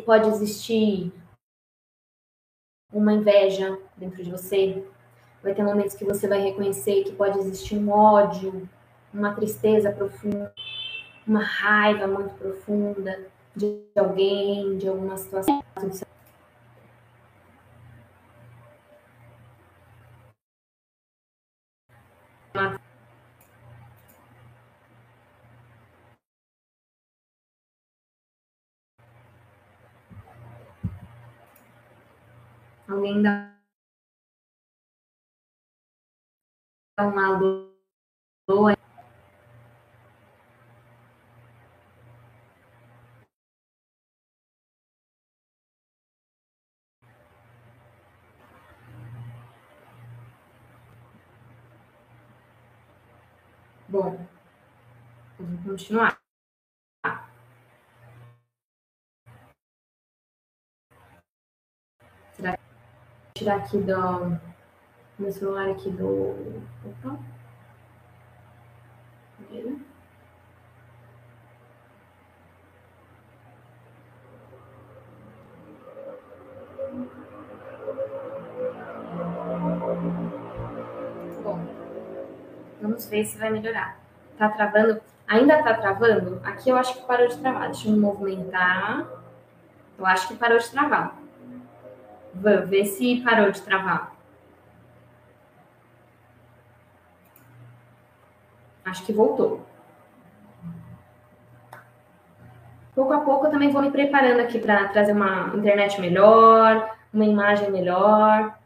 [0.06, 1.12] pode existir
[2.94, 4.84] uma inveja dentro de você,
[5.44, 8.68] vai ter momentos que você vai reconhecer que pode existir um ódio,
[9.14, 10.54] uma tristeza profunda,
[11.28, 15.62] uma raiva muito profunda de alguém, de alguma situação.
[32.88, 33.54] Alguém dá
[37.00, 37.68] uma alô
[53.90, 54.18] Bom,
[55.40, 56.18] vou continuar.
[62.34, 62.64] Será que
[63.36, 64.40] tirar aqui do
[65.20, 66.64] meu celular aqui do.
[66.84, 67.20] Opa.
[81.44, 81.60] Bom,
[82.82, 84.00] vamos ver se vai melhorar.
[84.38, 85.02] Tá travando?
[85.28, 86.40] Ainda tá travando?
[86.44, 87.68] Aqui eu acho que parou de travar.
[87.68, 89.06] Deixa eu movimentar.
[89.98, 91.16] Eu acho que parou de travar.
[92.34, 94.16] Vamos ver se parou de travar.
[98.86, 99.66] Acho que voltou.
[102.96, 107.26] Pouco a pouco eu também vou me preparando aqui para trazer uma internet melhor, uma
[107.26, 108.58] imagem melhor.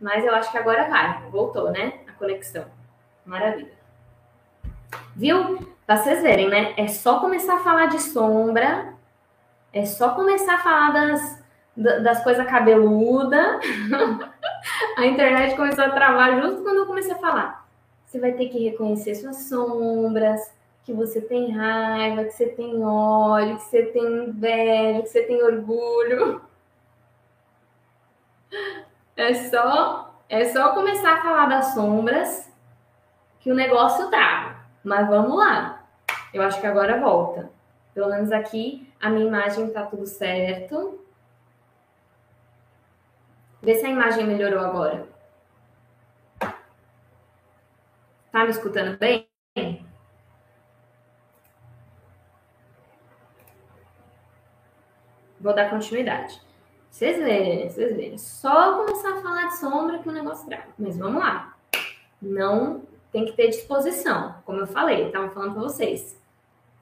[0.00, 1.22] Mas eu acho que agora vai.
[1.30, 2.00] Voltou, né?
[2.08, 2.64] A conexão.
[3.24, 3.72] Maravilha.
[5.14, 5.73] Viu?
[5.86, 6.74] Pra vocês verem, né?
[6.76, 8.94] É só começar a falar de sombra.
[9.72, 11.44] É só começar a falar das,
[11.76, 13.60] das coisas cabeludas.
[14.96, 17.68] a internet começou a travar justo quando eu comecei a falar.
[18.06, 20.40] Você vai ter que reconhecer suas sombras,
[20.84, 25.42] que você tem raiva, que você tem ódio, que você tem inveja, que você tem
[25.42, 26.40] orgulho.
[29.16, 32.50] É só, é só começar a falar das sombras
[33.38, 34.43] que o negócio trava.
[34.84, 35.82] Mas vamos lá.
[36.32, 37.50] Eu acho que agora volta.
[37.94, 41.00] Pelo menos aqui a minha imagem tá tudo certo.
[43.62, 45.08] Vê se a imagem melhorou agora.
[48.30, 49.26] Tá me escutando bem?
[55.40, 56.42] Vou dar continuidade.
[56.90, 58.18] Vocês verem, vocês verem.
[58.18, 60.68] Só começar a falar de sombra que o negócio grava.
[60.78, 61.56] Mas vamos lá.
[62.20, 62.82] Não
[63.14, 66.20] tem que ter disposição, como eu falei, estava falando para vocês.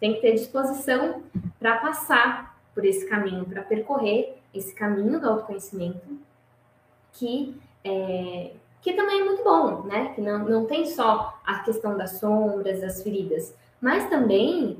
[0.00, 1.22] Tem que ter disposição
[1.58, 6.00] para passar por esse caminho, para percorrer esse caminho do autoconhecimento
[7.12, 7.54] que
[7.84, 10.14] é, que também é muito bom, né?
[10.14, 14.78] Que não, não tem só a questão das sombras, das feridas, mas também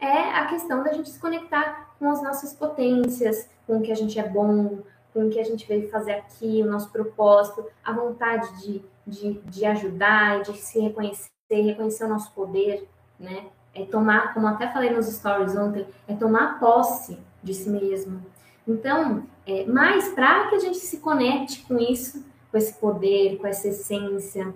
[0.00, 3.94] é a questão da gente se conectar com as nossas potências, com o que a
[3.94, 4.78] gente é bom,
[5.12, 9.40] com o que a gente veio fazer aqui, o nosso propósito, a vontade de, de,
[9.44, 12.88] de ajudar, de se reconhecer, reconhecer o nosso poder,
[13.18, 13.46] né?
[13.74, 18.24] É tomar, como até falei nos stories ontem, é tomar posse de si mesmo.
[18.66, 23.46] Então, é, mas para que a gente se conecte com isso, com esse poder, com
[23.46, 24.54] essa essência,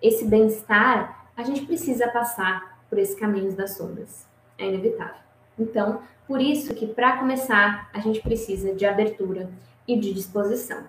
[0.00, 4.26] esse bem-estar, a gente precisa passar por esses caminhos das sombras.
[4.58, 5.22] É inevitável.
[5.58, 9.50] Então, por isso que para começar, a gente precisa de abertura
[9.86, 10.84] e de disposição.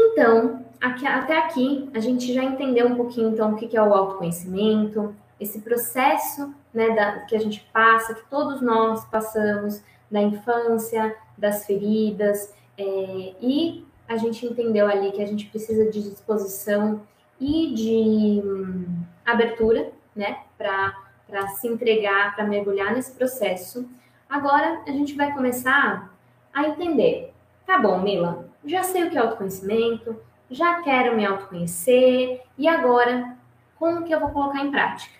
[0.00, 3.92] Então, aqui, até aqui, a gente já entendeu um pouquinho então o que é o
[3.92, 11.16] autoconhecimento, esse processo né, da, que a gente passa, que todos nós passamos, da infância,
[11.36, 17.02] das feridas, é, e a gente entendeu ali que a gente precisa de disposição
[17.40, 23.88] e de hum, abertura, né, para se entregar, para mergulhar nesse processo.
[24.28, 26.12] Agora a gente vai começar
[26.52, 27.32] a entender.
[27.66, 33.36] Tá bom, Mila, já sei o que é autoconhecimento, já quero me autoconhecer, e agora
[33.78, 35.16] como que eu vou colocar em prática?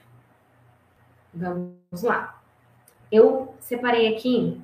[1.33, 2.43] Vamos lá.
[3.11, 4.61] Eu separei aqui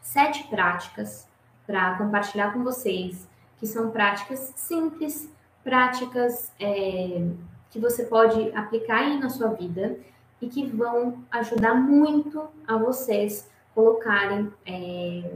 [0.00, 1.28] sete práticas
[1.66, 5.30] para compartilhar com vocês, que são práticas simples,
[5.62, 7.28] práticas é,
[7.70, 9.98] que você pode aplicar aí na sua vida
[10.40, 15.30] e que vão ajudar muito a vocês colocarem é,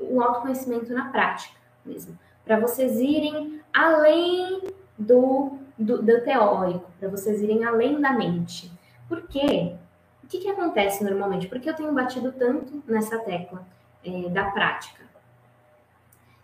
[0.00, 4.62] o autoconhecimento na prática mesmo, para vocês irem além
[4.98, 8.70] do, do, do teórico, para vocês irem além da mente.
[9.08, 9.74] Por quê?
[10.22, 11.46] O que, que acontece normalmente?
[11.46, 13.64] Porque eu tenho batido tanto nessa tecla
[14.04, 15.04] é, da prática.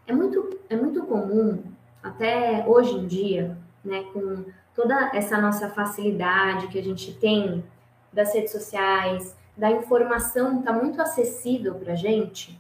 [0.06, 1.62] É muito, é muito comum,
[2.02, 7.64] até hoje em dia, né, com toda essa nossa facilidade que a gente tem
[8.12, 12.58] das redes sociais, da informação está muito acessível para a gente,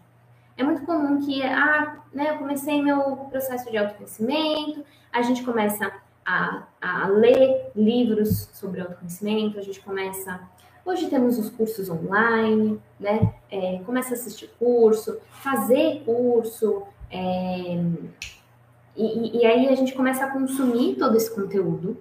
[0.56, 3.00] é muito comum que, ah, né, eu comecei meu
[3.30, 5.92] processo de autoconhecimento, a gente começa
[6.24, 10.40] a, a ler livros sobre autoconhecimento, a gente começa.
[10.84, 13.34] Hoje temos os cursos online, né?
[13.50, 17.80] É, começa a assistir curso, fazer curso, é,
[18.96, 21.96] e, e aí a gente começa a consumir todo esse conteúdo,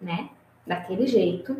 [0.00, 0.30] né?
[0.66, 1.56] Daquele jeito.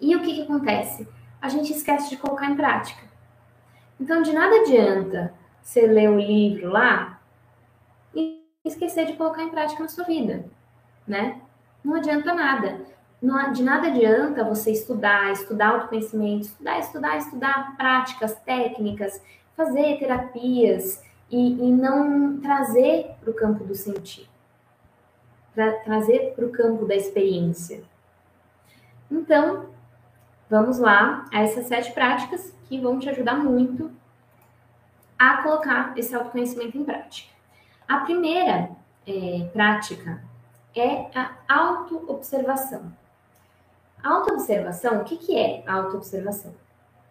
[0.00, 1.06] E o que, que acontece?
[1.40, 3.11] A gente esquece de colocar em prática.
[4.02, 5.32] Então, de nada adianta
[5.62, 7.20] você ler um livro lá
[8.12, 10.44] e esquecer de colocar em prática na sua vida
[11.06, 11.40] né?
[11.84, 12.80] Não adianta nada.
[13.20, 19.22] Não, de nada adianta você estudar, estudar autoconhecimento, estudar, estudar, estudar práticas, técnicas,
[19.56, 21.00] fazer terapias
[21.30, 24.28] e, e não trazer para o campo do sentir,
[25.54, 27.84] tra trazer para o campo da experiência.
[29.08, 29.66] Então,
[30.50, 33.90] vamos lá a essas sete práticas que vão te ajudar muito
[35.18, 37.30] a colocar esse autoconhecimento em prática.
[37.86, 38.70] A primeira
[39.06, 40.24] é, prática
[40.74, 42.90] é a autoobservação.
[44.02, 46.54] Autoobservação, o que, que é autoobservação?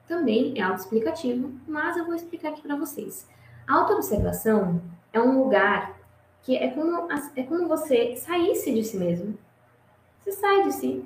[0.08, 3.30] Também é autoexplicativo, mas eu vou explicar aqui para vocês.
[3.68, 4.82] Autoobservação
[5.14, 5.96] é um lugar
[6.42, 9.38] que é como, é como você saísse de si mesmo.
[10.24, 11.06] Você sai de si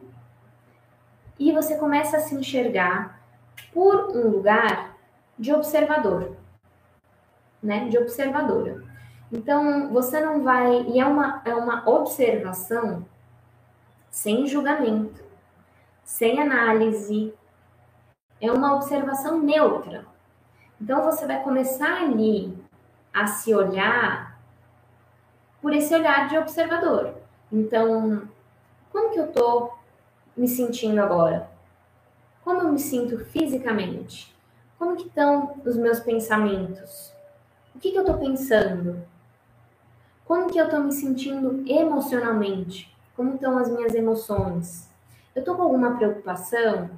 [1.38, 3.15] e você começa a se enxergar
[3.74, 4.96] por um lugar
[5.38, 6.36] de observador,
[7.62, 7.90] né?
[7.90, 8.84] De observadora.
[9.32, 10.84] Então, você não vai.
[10.84, 13.06] E é uma, é uma observação
[14.10, 15.24] sem julgamento,
[16.04, 17.34] sem análise.
[18.40, 20.06] É uma observação neutra.
[20.80, 22.58] Então, você vai começar ali
[23.14, 24.40] a se olhar
[25.62, 27.16] por esse olhar de observador.
[27.52, 28.28] Então,
[28.92, 29.72] como que eu tô
[30.38, 31.50] me sentindo agora?
[32.46, 34.32] Como eu me sinto fisicamente?
[34.78, 37.12] Como que estão os meus pensamentos?
[37.74, 39.02] O que, que eu estou pensando?
[40.26, 42.96] Como que eu estou me sentindo emocionalmente?
[43.16, 44.88] Como estão as minhas emoções?
[45.34, 46.92] Eu estou com alguma preocupação?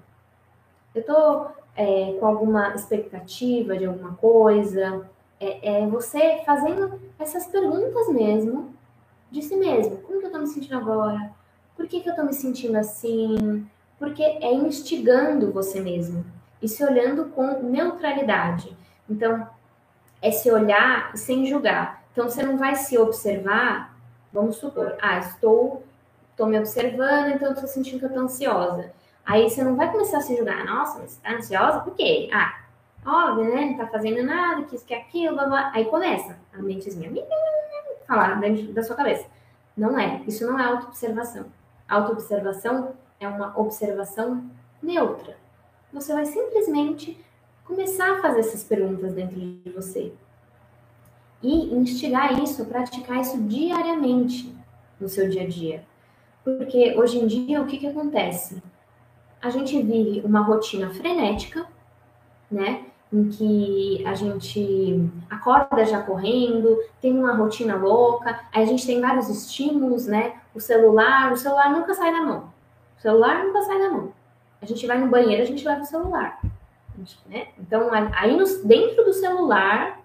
[0.94, 5.10] Eu estou é, com alguma expectativa de alguma coisa?
[5.40, 8.74] É, é, você fazendo essas perguntas mesmo
[9.32, 9.96] de si mesmo.
[10.00, 11.32] Como que eu estou me sentindo agora?
[11.74, 13.66] Por que, que eu estou me sentindo assim?
[14.00, 16.26] Porque é instigando você mesmo
[16.62, 18.76] e se olhando com neutralidade.
[19.10, 19.48] Então,
[20.22, 22.04] é se olhar sem julgar.
[22.12, 23.96] Então, você não vai se observar,
[24.34, 25.84] vamos supor, ah, estou,
[26.32, 28.92] estou me observando, então estou sentindo que eu estou ansiosa.
[29.26, 31.80] Aí você não vai começar a se julgar, nossa, mas você está ansiosa?
[31.82, 32.30] Por quê?
[32.34, 32.62] Ah,
[33.06, 33.66] óbvio, né?
[33.66, 35.72] Não está fazendo nada, que isso, que aquilo, blá, blá.
[35.74, 37.12] Aí começa a mentezinha
[38.08, 39.26] falar dentro da sua cabeça.
[39.76, 41.46] Não é, isso não é auto-observação.
[41.88, 44.44] Auto-observação é uma observação
[44.82, 45.38] neutra.
[45.92, 47.20] Você vai simplesmente
[47.64, 50.14] começar a fazer essas perguntas dentro de você
[51.42, 54.56] e instigar isso, praticar isso diariamente
[55.00, 55.84] no seu dia a dia.
[56.44, 58.62] Porque hoje em dia, o que, que acontece?
[59.42, 61.68] A gente vive uma rotina frenética,
[62.50, 62.86] né?
[63.12, 69.00] Em que a gente acorda já correndo, tem uma rotina louca, aí a gente tem
[69.00, 70.42] vários estímulos, né?
[70.54, 72.52] O celular, o celular nunca sai da mão.
[72.98, 74.14] O celular nunca sai da mão.
[74.62, 76.40] A gente vai no banheiro, a gente leva o celular.
[77.28, 77.50] Né?
[77.60, 80.00] Então, aí no, dentro do celular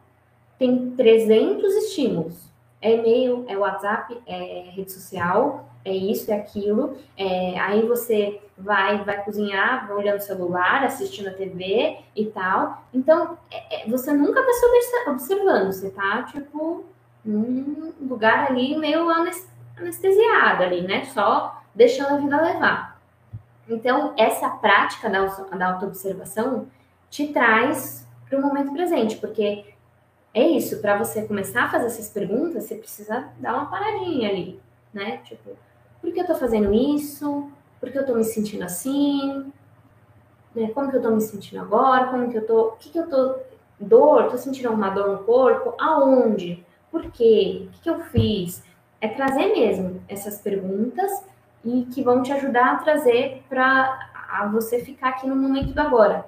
[0.59, 2.53] tem 300 estímulos.
[2.81, 6.97] É e-mail, é WhatsApp, é rede social, é isso, é aquilo.
[7.17, 12.85] É, aí você vai, vai cozinhar, vai olhando o celular, assistindo a TV e tal.
[12.93, 16.85] Então, é, é, você nunca está se observando, você tá, tipo,
[17.25, 19.09] num lugar ali meio
[19.77, 21.05] anestesiado ali, né?
[21.07, 23.01] Só deixando a vida levar.
[23.69, 25.25] Então, essa prática da,
[25.57, 26.67] da auto-observação
[27.09, 29.65] te traz para o momento presente, porque
[30.35, 34.61] é isso, para você começar a fazer essas perguntas, você precisa dar uma paradinha ali,
[34.93, 35.19] né?
[35.19, 35.51] Tipo,
[36.01, 37.51] por que eu tô fazendo isso?
[37.79, 39.53] Por que eu tô me sentindo assim?
[40.55, 40.71] Né?
[40.73, 42.07] Como que eu tô me sentindo agora?
[42.07, 42.69] Como que eu tô.
[42.69, 43.37] O que, que eu tô.
[43.79, 44.31] Dor?
[44.31, 45.75] Tô sentindo alguma dor no corpo?
[45.79, 46.65] Aonde?
[46.91, 47.67] Por quê?
[47.67, 48.63] O que, que eu fiz?
[49.01, 51.11] É trazer mesmo essas perguntas
[51.65, 56.27] e que vão te ajudar a trazer para você ficar aqui no momento do agora.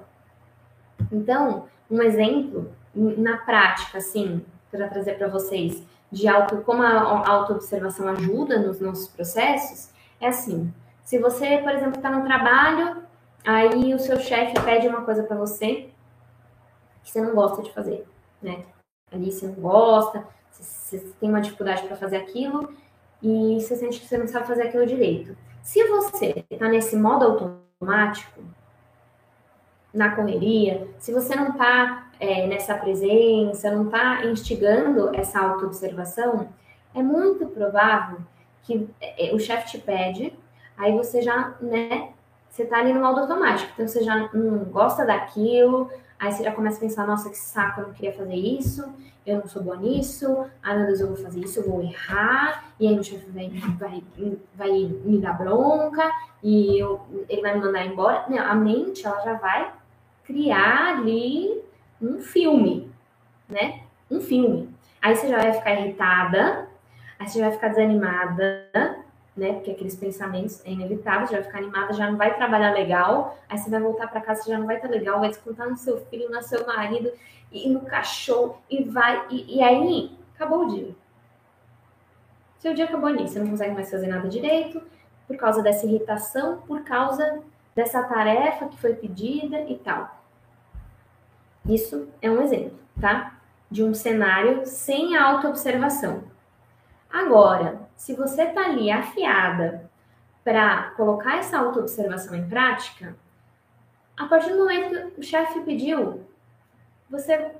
[1.10, 8.08] Então, um exemplo na prática, assim, para trazer para vocês de auto, como a autoobservação
[8.08, 10.72] ajuda nos nossos processos, é assim:
[11.02, 13.02] se você, por exemplo, está no trabalho,
[13.44, 15.90] aí o seu chefe pede uma coisa para você
[17.02, 18.06] que você não gosta de fazer,
[18.40, 18.64] né?
[19.12, 22.72] Ali você não gosta, você tem uma dificuldade para fazer aquilo
[23.24, 25.34] e você sente que você não sabe fazer aquilo direito.
[25.62, 27.24] Se você está nesse modo
[27.80, 28.42] automático,
[29.94, 36.48] na correria, se você não está é, nessa presença, não está instigando essa autoobservação,
[36.94, 38.18] é muito provável
[38.62, 40.38] que é, o chefe te pede,
[40.76, 42.10] aí você já, né,
[42.50, 46.52] você tá ali no modo automático, então você já não gosta daquilo, aí você já
[46.52, 48.92] começa a pensar, nossa, que saco, eu não queria fazer isso,
[49.26, 52.64] eu não sou boa nisso, ah, meu Deus, eu vou fazer isso, eu vou errar,
[52.78, 53.48] e aí o chefe vai,
[53.78, 54.02] vai,
[54.54, 54.70] vai
[55.04, 56.10] me dar bronca,
[56.42, 58.26] e eu, ele vai me mandar embora.
[58.28, 59.72] Não, a mente, ela já vai
[60.24, 61.62] criar ali
[62.00, 62.90] um filme,
[63.48, 63.80] né?
[64.10, 64.68] Um filme.
[65.00, 66.68] Aí você já vai ficar irritada,
[67.18, 68.93] aí você já vai ficar desanimada,
[69.36, 69.54] né?
[69.54, 73.58] Porque aqueles pensamentos é inevitável, já vai ficar animada, já não vai trabalhar legal, aí
[73.58, 76.30] você vai voltar para casa, já não vai estar legal, vai descontar no seu filho,
[76.30, 77.12] no seu marido
[77.50, 80.94] e no cachorro e vai e, e aí acabou o dia.
[82.58, 84.80] Seu dia acabou ali, você não consegue mais fazer nada direito
[85.26, 87.42] por causa dessa irritação, por causa
[87.74, 90.22] dessa tarefa que foi pedida e tal.
[91.66, 93.38] Isso é um exemplo, tá?
[93.70, 96.24] De um cenário sem autoobservação.
[97.10, 99.90] Agora, se você tá ali afiada
[100.42, 103.16] para colocar essa autoobservação em prática,
[104.16, 106.24] a partir do momento que o chefe pediu,
[107.08, 107.52] você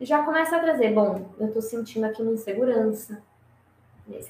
[0.00, 3.22] já começa a trazer, bom, eu estou sentindo aqui uma insegurança.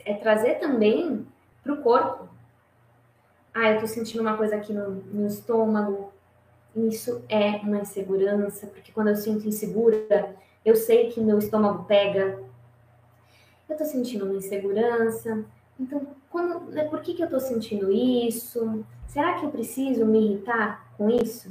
[0.04, 1.26] É trazer também
[1.62, 2.28] para o corpo
[3.54, 6.12] ah, eu tô sentindo uma coisa aqui no, no estômago.
[6.74, 10.34] Isso é uma insegurança, porque quando eu sinto insegura,
[10.64, 12.42] eu sei que meu estômago pega.
[13.72, 15.46] Eu tô sentindo uma insegurança.
[15.80, 18.84] Então, quando, né, por que, que eu tô sentindo isso?
[19.08, 21.50] Será que eu preciso me irritar com isso?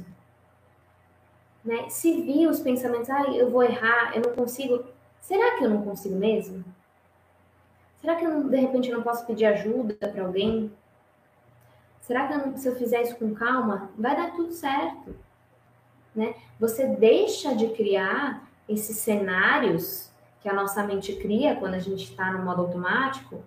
[1.64, 1.88] Né?
[1.88, 4.84] Se vi os pensamentos, ah, eu vou errar, eu não consigo.
[5.20, 6.64] Será que eu não consigo mesmo?
[8.00, 10.72] Será que eu, de repente eu não posso pedir ajuda para alguém?
[12.02, 15.16] Será que se eu fizer isso com calma, vai dar tudo certo?
[16.14, 16.36] Né?
[16.60, 20.11] Você deixa de criar esses cenários
[20.42, 23.40] que a nossa mente cria quando a gente está no modo automático,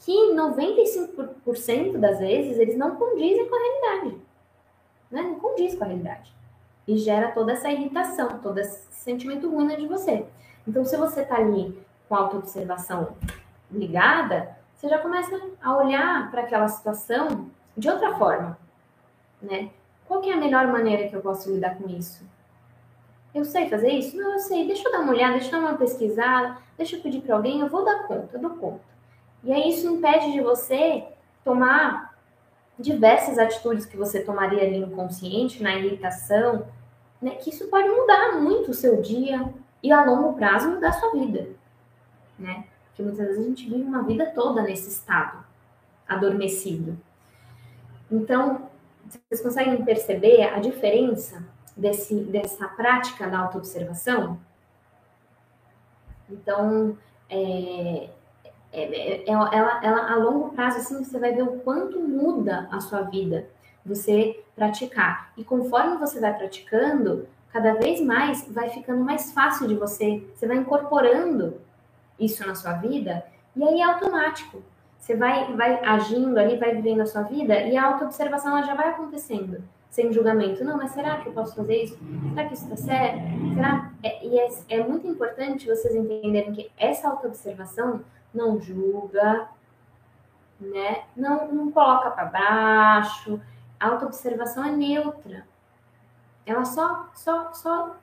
[0.00, 4.20] que 95% das vezes eles não condizem com a realidade.
[5.10, 5.22] Né?
[5.22, 6.34] Não condiz com a realidade.
[6.88, 10.26] E gera toda essa irritação, todo esse sentimento ruim de você.
[10.66, 11.78] Então, se você está ali
[12.08, 13.16] com a autoobservação
[13.70, 18.58] ligada, você já começa a olhar para aquela situação de outra forma,
[19.40, 19.70] né?
[20.06, 22.24] Qual é a melhor maneira que eu posso lidar com isso?
[23.34, 24.16] Eu sei fazer isso?
[24.16, 24.66] Não, eu sei.
[24.66, 27.60] Deixa eu dar uma olhada, deixa eu dar uma pesquisada, deixa eu pedir para alguém,
[27.60, 28.80] eu vou dar conta, eu dou conta.
[29.44, 31.04] E aí isso impede de você
[31.44, 32.14] tomar
[32.78, 36.66] diversas atitudes que você tomaria ali inconsciente, na irritação,
[37.20, 37.32] né?
[37.36, 39.52] Que isso pode mudar muito o seu dia
[39.82, 41.48] e a longo prazo mudar a sua vida,
[42.38, 42.64] né?
[42.86, 45.44] Porque muitas vezes a gente vive uma vida toda nesse estado
[46.08, 46.98] adormecido.
[48.10, 48.68] Então,
[49.28, 51.44] vocês conseguem perceber a diferença
[51.76, 54.38] desse, dessa prática da autoobservação?
[56.28, 56.96] Então,
[57.28, 58.10] é,
[58.72, 62.80] é, é, ela, ela, a longo prazo, assim, você vai ver o quanto muda a
[62.80, 63.48] sua vida
[63.84, 65.32] você praticar.
[65.36, 70.46] E conforme você vai praticando, cada vez mais vai ficando mais fácil de você, você
[70.46, 71.60] vai incorporando
[72.18, 73.24] isso na sua vida,
[73.56, 74.62] e aí é automático.
[74.98, 78.90] Você vai, vai agindo ali, vai vivendo a sua vida e a autoobservação já vai
[78.90, 80.64] acontecendo, sem julgamento.
[80.64, 81.98] Não, mas será que eu posso fazer isso?
[82.30, 83.54] Será que isso está certo?
[83.54, 83.92] Será?
[84.02, 89.48] É, e é, é muito importante vocês entenderem que essa autoobservação não julga,
[90.60, 91.04] né?
[91.16, 93.40] Não, não coloca para baixo.
[93.78, 95.44] A autoobservação é neutra.
[96.46, 97.96] Ela só, só, só,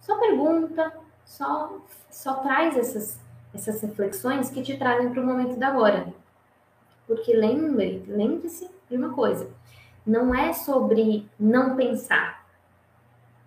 [0.00, 0.92] só pergunta,
[1.24, 1.78] só,
[2.10, 3.20] só traz essas,
[3.54, 6.12] essas reflexões que te trazem para o momento da agora.
[7.06, 9.50] Porque lembre, lembre-se de uma coisa:
[10.06, 12.46] não é sobre não pensar,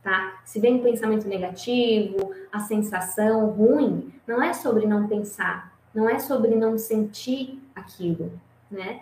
[0.03, 0.41] tá?
[0.43, 6.20] Se vem um pensamento negativo, a sensação ruim, não é sobre não pensar, não é
[6.20, 8.32] sobre não sentir aquilo,
[8.70, 9.01] né?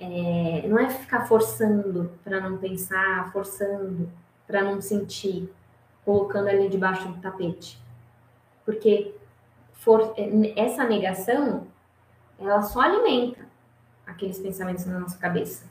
[0.00, 4.08] É, não é ficar forçando para não pensar, forçando
[4.46, 5.52] para não sentir,
[6.04, 7.82] colocando ali debaixo do tapete.
[8.64, 9.14] Porque
[9.72, 10.14] for,
[10.56, 11.66] essa negação,
[12.38, 13.46] ela só alimenta
[14.06, 15.67] aqueles pensamentos na nossa cabeça.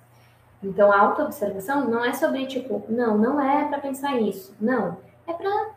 [0.63, 4.55] Então, a autoobservação não é sobre, tipo, não, não é para pensar isso.
[4.59, 4.97] Não,
[5.27, 5.71] é para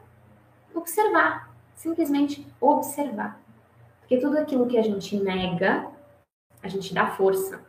[0.74, 1.50] observar.
[1.74, 3.40] Simplesmente observar.
[4.00, 5.86] Porque tudo aquilo que a gente nega,
[6.62, 7.60] a gente dá força.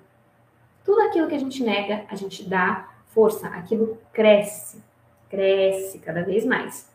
[0.84, 3.48] Tudo aquilo que a gente nega, a gente dá força.
[3.48, 4.82] Aquilo cresce,
[5.30, 6.90] cresce cada vez mais.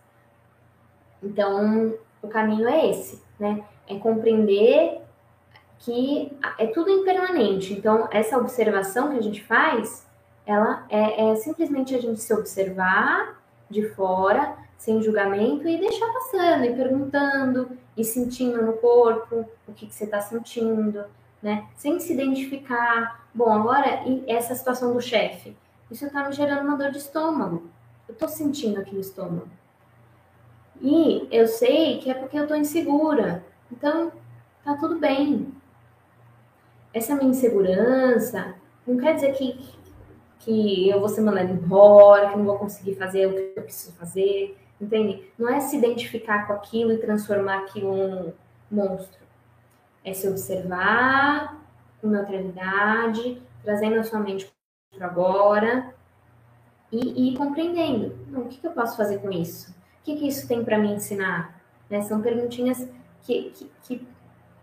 [1.23, 3.65] Então, o caminho é esse, né?
[3.87, 5.01] É compreender
[5.79, 7.73] que é tudo impermanente.
[7.73, 10.06] Então, essa observação que a gente faz,
[10.47, 16.65] ela é, é simplesmente a gente se observar de fora, sem julgamento, e deixar passando,
[16.65, 21.05] e perguntando, e sentindo no corpo o que, que você está sentindo,
[21.43, 21.67] né?
[21.75, 23.27] Sem se identificar.
[23.35, 25.57] Bom, agora, essa situação do chefe,
[25.91, 27.69] isso está me gerando uma dor de estômago.
[28.09, 29.49] Eu estou sentindo aqui no estômago.
[30.81, 33.45] E eu sei que é porque eu estou insegura.
[33.73, 34.13] Então,
[34.65, 35.53] tá tudo bem
[36.97, 38.55] essa minha insegurança
[38.87, 39.76] não quer dizer que,
[40.47, 43.93] que eu vou ser mandada embora, que não vou conseguir fazer o que eu preciso
[43.97, 45.29] fazer, entende?
[45.37, 48.33] Não é se identificar com aquilo e transformar aquilo num
[48.71, 49.21] monstro.
[50.05, 51.61] É se observar
[52.01, 54.49] com neutralidade, trazendo a sua mente
[54.97, 55.93] para agora
[56.93, 58.17] e, e compreendendo.
[58.29, 59.73] Não, o que, que, eu posso fazer com isso?
[59.73, 61.61] O que, que isso tem para me ensinar?
[61.91, 62.03] Né?
[62.03, 62.89] São perguntinhas
[63.23, 64.09] que, que, que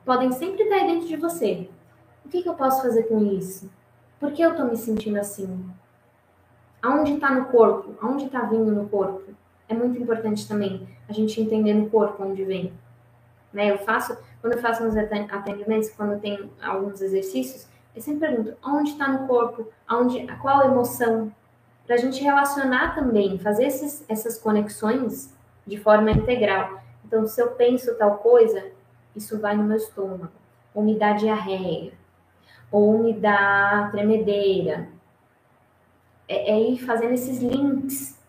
[0.05, 1.69] podem sempre estar dentro de você.
[2.23, 3.69] O que, que eu posso fazer com isso?
[4.23, 5.69] Por que eu estou me sentindo assim?
[6.81, 7.93] Aonde está no corpo?
[8.01, 9.21] Aonde está vindo no corpo?
[9.67, 12.71] É muito importante também a gente entender no corpo onde vem.
[13.51, 13.69] Né?
[13.69, 18.91] Eu faço, quando eu faço uns atendimentos, quando tenho alguns exercícios, eu sempre pergunto onde
[18.91, 21.29] está no corpo, aonde, qual emoção,
[21.85, 25.35] para a gente relacionar também, fazer esses, essas conexões
[25.67, 26.81] de forma integral.
[27.03, 28.71] Então, se eu penso tal coisa,
[29.13, 30.31] isso vai no meu estômago,
[30.73, 31.91] ou me dá diarreia,
[32.73, 33.15] ou me
[33.91, 34.89] tremedeira.
[36.27, 38.19] É, é ir fazendo esses links,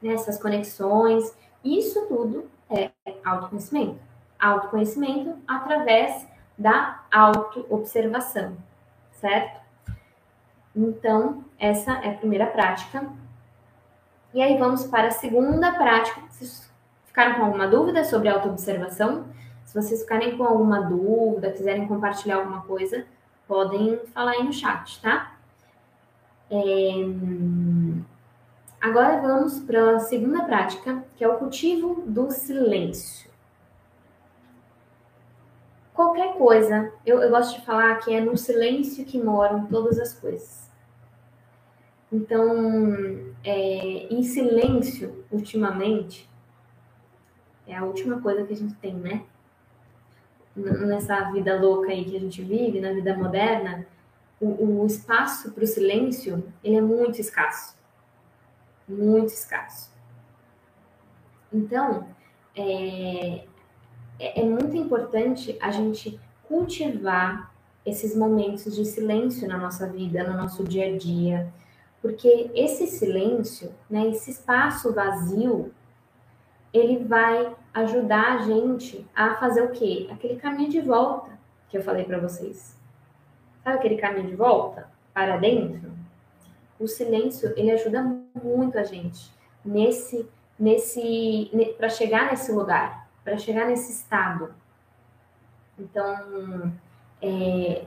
[0.00, 1.36] né, essas conexões.
[1.64, 2.92] Isso tudo é
[3.24, 3.98] autoconhecimento.
[4.38, 6.24] Autoconhecimento através
[6.56, 8.56] da auto-observação,
[9.10, 9.60] certo?
[10.76, 13.08] Então, essa é a primeira prática.
[14.32, 16.20] E aí vamos para a segunda prática.
[16.30, 16.70] Vocês
[17.06, 19.26] ficaram com alguma dúvida sobre auto-observação?
[19.64, 23.04] Se vocês ficarem com alguma dúvida, quiserem compartilhar alguma coisa,
[23.46, 25.36] podem falar aí no chat, tá?
[26.50, 26.56] É...
[28.80, 33.30] Agora vamos para a segunda prática, que é o cultivo do silêncio.
[35.94, 40.12] Qualquer coisa, eu, eu gosto de falar que é no silêncio que moram todas as
[40.12, 40.70] coisas.
[42.12, 46.28] Então, é, em silêncio, ultimamente,
[47.66, 49.24] é a última coisa que a gente tem, né?
[50.56, 53.86] Nessa vida louca aí que a gente vive, na vida moderna,
[54.40, 57.76] o, o espaço para o silêncio ele é muito escasso,
[58.88, 59.92] muito escasso.
[61.52, 62.06] Então,
[62.56, 63.44] é,
[64.18, 67.52] é, é muito importante a gente cultivar
[67.84, 71.52] esses momentos de silêncio na nossa vida, no nosso dia a dia,
[72.00, 75.72] porque esse silêncio, né, esse espaço vazio
[76.74, 80.08] ele vai ajudar a gente a fazer o quê?
[80.10, 81.30] Aquele caminho de volta
[81.68, 82.76] que eu falei para vocês.
[83.62, 85.92] Sabe aquele caminho de volta para dentro?
[86.78, 88.02] O silêncio, ele ajuda
[88.42, 89.32] muito a gente
[89.64, 94.54] nesse nesse para chegar nesse lugar, para chegar nesse estado.
[95.78, 96.72] Então,
[97.20, 97.84] é,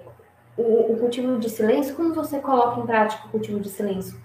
[0.58, 4.20] o, o, cultivo de silêncio, como você coloca em prática o cultivo de silêncio?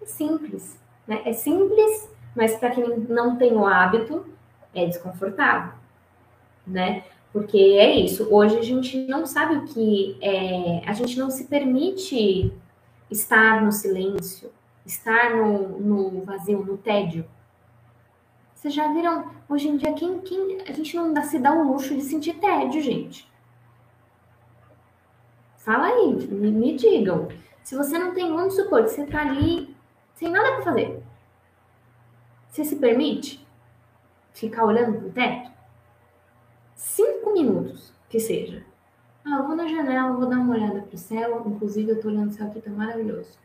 [0.00, 1.22] É simples, né?
[1.24, 2.07] É simples
[2.38, 4.24] mas para quem não tem o hábito,
[4.72, 5.72] é desconfortável,
[6.64, 7.02] né?
[7.32, 11.48] Porque é isso, hoje a gente não sabe o que é, a gente não se
[11.48, 12.52] permite
[13.10, 14.52] estar no silêncio,
[14.86, 17.24] estar no, no vazio, no tédio.
[18.54, 21.72] Vocês já viram, hoje em dia, quem, quem a gente não dá, se dá o
[21.72, 23.28] luxo de sentir tédio, gente.
[25.56, 27.26] Fala aí, me, me digam.
[27.64, 29.74] Se você não tem, vamos supor você tá ali
[30.14, 31.07] sem nada para fazer.
[32.48, 33.46] Você se permite
[34.32, 35.50] ficar olhando pro teto?
[36.74, 38.64] Cinco minutos, que seja.
[39.24, 41.42] Ah, eu vou na janela, vou dar uma olhada pro céu.
[41.46, 43.38] Inclusive, eu tô olhando o céu aqui, tá maravilhoso.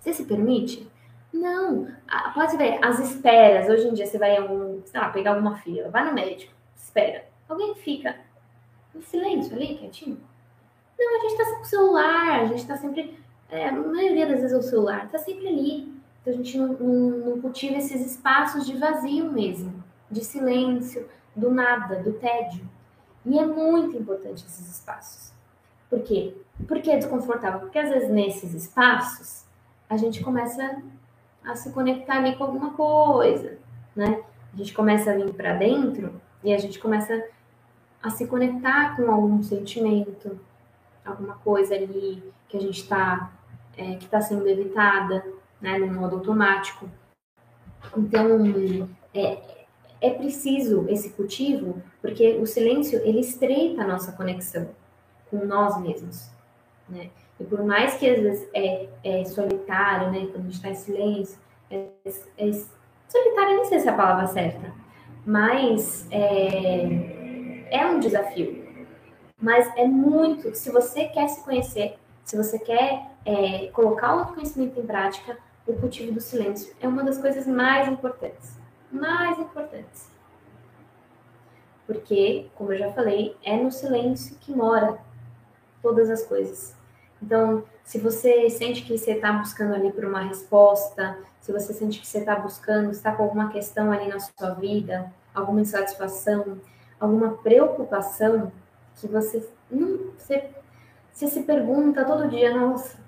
[0.00, 0.90] Você se permite?
[1.32, 1.88] Não.
[2.08, 3.68] Ah, pode ver, as esperas.
[3.68, 7.24] Hoje em dia, você vai algum, sei lá, pegar alguma fila, vai no médico, espera.
[7.48, 8.16] Alguém fica
[8.94, 10.18] em silêncio ali, quietinho?
[10.98, 13.18] Não, a gente tá com o celular, a gente tá sempre.
[13.48, 15.99] É, a maioria das vezes é o celular, tá sempre ali.
[16.20, 21.50] Então a gente não, não, não cultiva esses espaços de vazio mesmo, de silêncio, do
[21.50, 22.68] nada, do tédio.
[23.24, 25.32] E é muito importante esses espaços.
[25.88, 26.34] Por quê?
[26.66, 27.60] Porque é desconfortável.
[27.60, 29.44] Porque às vezes nesses espaços
[29.88, 30.82] a gente começa
[31.44, 33.58] a se conectar ali com alguma coisa,
[33.96, 34.22] né?
[34.52, 37.24] A gente começa a vir para dentro e a gente começa
[38.02, 40.38] a se conectar com algum sentimento,
[41.04, 43.32] alguma coisa ali que a gente está
[43.76, 45.24] é, que está sendo evitada,
[45.60, 46.88] né, no modo automático.
[47.96, 49.38] Então é,
[50.00, 54.68] é preciso esse cultivo porque o silêncio ele estreita a nossa conexão
[55.30, 56.30] com nós mesmos,
[56.88, 57.10] né?
[57.38, 60.74] E por mais que às vezes é, é solitário, né, quando a gente está em
[60.74, 61.38] silêncio,
[61.70, 62.52] é, é,
[63.08, 64.72] solitário, nem sei se é a palavra certa,
[65.24, 68.68] mas é, é um desafio.
[69.40, 74.78] Mas é muito, se você quer se conhecer, se você quer é, colocar o autoconhecimento
[74.78, 78.58] em prática, o cultivo do silêncio é uma das coisas mais importantes.
[78.90, 80.10] Mais importantes.
[81.86, 84.98] Porque, como eu já falei, é no silêncio que mora
[85.82, 86.74] todas as coisas.
[87.22, 92.00] Então, se você sente que você está buscando ali por uma resposta, se você sente
[92.00, 96.60] que você está buscando, está com alguma questão ali na sua vida, alguma insatisfação,
[96.98, 98.52] alguma preocupação,
[98.96, 100.50] que você não você,
[101.12, 102.98] você se pergunta todo dia, nossa,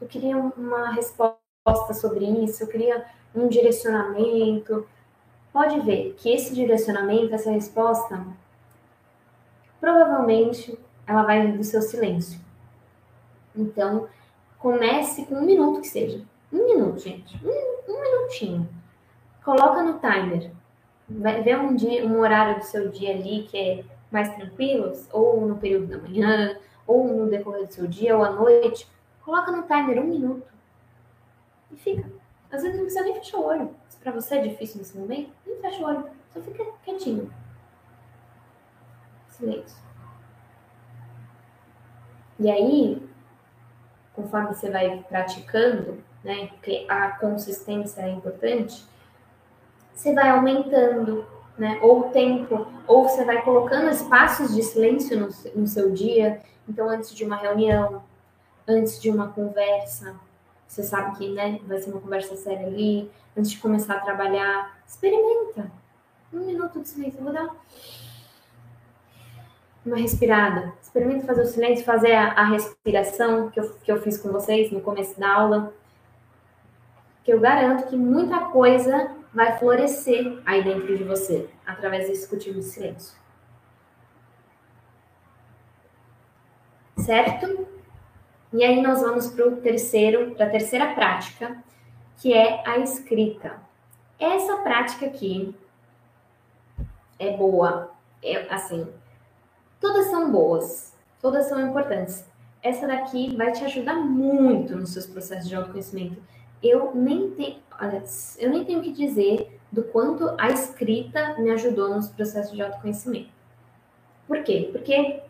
[0.00, 1.45] eu queria uma resposta
[1.94, 3.04] sobre isso, queria
[3.34, 4.86] um direcionamento.
[5.52, 8.24] Pode ver que esse direcionamento, essa resposta,
[9.80, 12.40] provavelmente ela vai do seu silêncio.
[13.54, 14.08] Então,
[14.58, 16.22] comece com um minuto que seja.
[16.52, 17.40] Um minuto, gente.
[17.44, 18.68] Um, um minutinho.
[19.44, 20.50] Coloca no timer.
[21.08, 25.56] Vê um, dia, um horário do seu dia ali que é mais tranquilo, ou no
[25.56, 28.88] período da manhã, ou no decorrer do seu dia, ou à noite.
[29.24, 30.55] Coloca no timer um minuto.
[31.76, 32.10] E fica.
[32.50, 33.76] Às vezes não precisa nem fechar o olho.
[33.88, 36.10] Se pra você é difícil nesse momento, nem fecha o olho.
[36.32, 37.30] Só fica quietinho.
[39.28, 39.76] Silêncio.
[42.38, 43.06] E aí,
[44.14, 48.84] conforme você vai praticando, né, porque a consistência é importante,
[49.94, 55.28] você vai aumentando, né, ou o tempo, ou você vai colocando espaços de silêncio no,
[55.54, 56.42] no seu dia.
[56.68, 58.02] Então, antes de uma reunião,
[58.68, 60.14] antes de uma conversa,
[60.66, 64.78] você sabe que, né, vai ser uma conversa séria ali, antes de começar a trabalhar,
[64.86, 65.70] experimenta.
[66.32, 67.54] Um minuto de silêncio, eu vou dar
[69.84, 70.72] uma respirada.
[70.82, 74.70] Experimenta fazer o silêncio, fazer a, a, respiração que eu, que eu fiz com vocês
[74.72, 75.72] no começo da aula.
[77.22, 82.58] Que eu garanto que muita coisa vai florescer aí dentro de você, através desse cultivo
[82.58, 83.16] de silêncio.
[86.98, 87.75] Certo?
[88.56, 91.62] E aí nós vamos para o terceiro, para a terceira prática,
[92.18, 93.60] que é a escrita.
[94.18, 95.54] Essa prática aqui
[97.18, 97.90] é boa,
[98.22, 98.88] é assim,
[99.80, 102.24] Todas são boas, todas são importantes.
[102.62, 106.20] Essa daqui vai te ajudar muito nos seus processos de autoconhecimento.
[106.62, 108.02] Eu nem tenho, olha,
[108.38, 113.28] eu nem tenho que dizer do quanto a escrita me ajudou nos processos de autoconhecimento.
[114.26, 114.70] Por quê?
[114.72, 115.20] Porque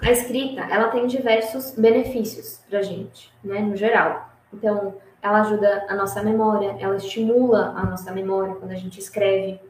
[0.00, 4.30] a escrita, ela tem diversos benefícios pra gente, né, no geral.
[4.52, 9.60] Então, ela ajuda a nossa memória, ela estimula a nossa memória quando a gente escreve.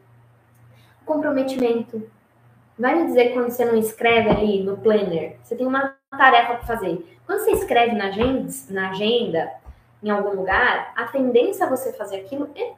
[1.05, 2.09] Comprometimento.
[2.77, 6.65] Vai me dizer quando você não escreve ali no planner, você tem uma tarefa para
[6.65, 7.19] fazer.
[7.25, 9.51] Quando você escreve na agenda, na agenda,
[10.01, 12.73] em algum lugar, a tendência a você fazer aquilo é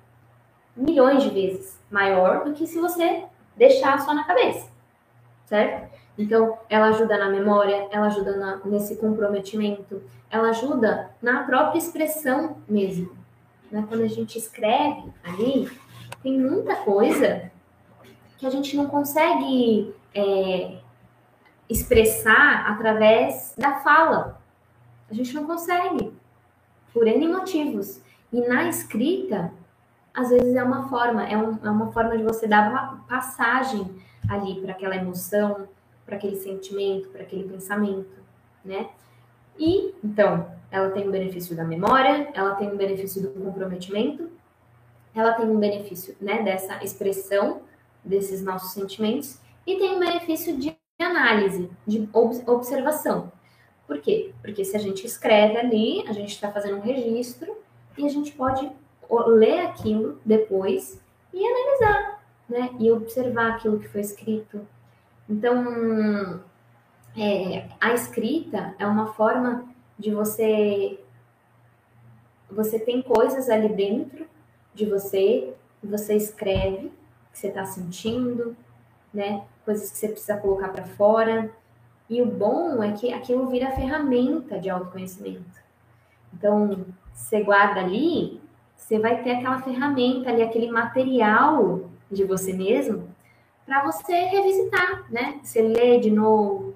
[0.76, 3.26] milhões de vezes maior do que se você
[3.56, 4.68] deixar só na cabeça,
[5.46, 5.92] certo?
[6.18, 12.58] Então, ela ajuda na memória, ela ajuda na, nesse comprometimento, ela ajuda na própria expressão
[12.68, 13.16] mesmo.
[13.72, 13.86] Né?
[13.88, 15.70] Quando a gente escreve ali,
[16.22, 17.52] tem muita coisa
[18.38, 20.78] que a gente não consegue é,
[21.70, 24.42] expressar através da fala.
[25.10, 26.14] A gente não consegue,
[26.94, 28.02] por N motivos.
[28.32, 29.52] E na escrita,
[30.14, 33.90] às vezes é uma forma, é, um, é uma forma de você dar passagem
[34.30, 35.68] ali para aquela emoção,
[36.12, 38.18] para aquele sentimento, para aquele pensamento,
[38.66, 38.90] né?
[39.58, 44.30] E então, ela tem um benefício da memória, ela tem um benefício do comprometimento,
[45.16, 47.62] ela tem um benefício, né, dessa expressão
[48.04, 53.32] desses nossos sentimentos e tem um benefício de análise, de observação.
[53.88, 54.34] Por quê?
[54.42, 57.56] Porque se a gente escreve ali, a gente está fazendo um registro
[57.98, 58.70] e a gente pode
[59.28, 61.00] ler aquilo depois
[61.34, 62.70] e analisar, né?
[62.80, 64.68] E observar aquilo que foi escrito.
[65.30, 66.42] Então,
[67.18, 69.66] é, a escrita é uma forma
[69.98, 71.00] de você.
[72.50, 74.26] Você tem coisas ali dentro
[74.74, 75.54] de você,
[75.84, 76.92] você escreve,
[77.32, 78.56] que você está sentindo,
[79.14, 79.44] né?
[79.64, 81.50] Coisas que você precisa colocar para fora.
[82.10, 85.62] E o bom é que aquilo vira ferramenta de autoconhecimento.
[86.34, 88.42] Então, você guarda ali,
[88.76, 93.11] você vai ter aquela ferramenta ali, aquele material de você mesmo
[93.72, 95.40] para você revisitar, né?
[95.42, 96.76] Você lê de novo,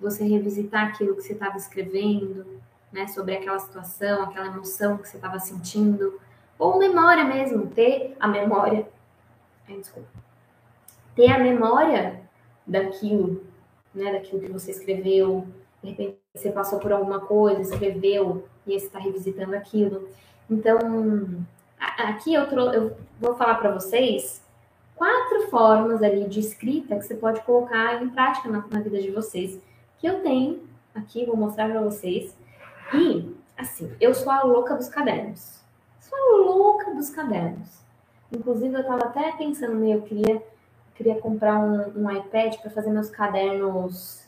[0.00, 2.44] você revisitar aquilo que você estava escrevendo,
[2.90, 3.06] né?
[3.06, 6.20] Sobre aquela situação, aquela emoção que você estava sentindo,
[6.58, 8.88] ou memória mesmo, ter a memória.
[9.68, 10.08] Desculpa.
[11.14, 12.22] Ter a memória
[12.66, 13.46] daquilo,
[13.94, 14.10] né?
[14.10, 15.46] Daquilo que você escreveu.
[15.80, 20.08] De repente você passou por alguma coisa, escreveu e está revisitando aquilo.
[20.50, 20.76] Então,
[21.78, 24.42] aqui eu, eu vou falar para vocês
[25.02, 29.10] quatro formas ali de escrita que você pode colocar em prática na, na vida de
[29.10, 29.60] vocês,
[29.98, 30.62] que eu tenho
[30.94, 32.36] aqui, vou mostrar para vocês.
[32.94, 35.60] E, assim, eu sou a louca dos cadernos.
[35.98, 37.82] Sou a louca dos cadernos.
[38.30, 40.40] Inclusive, eu estava até pensando, eu queria,
[40.94, 44.24] queria comprar um, um iPad para fazer meus cadernos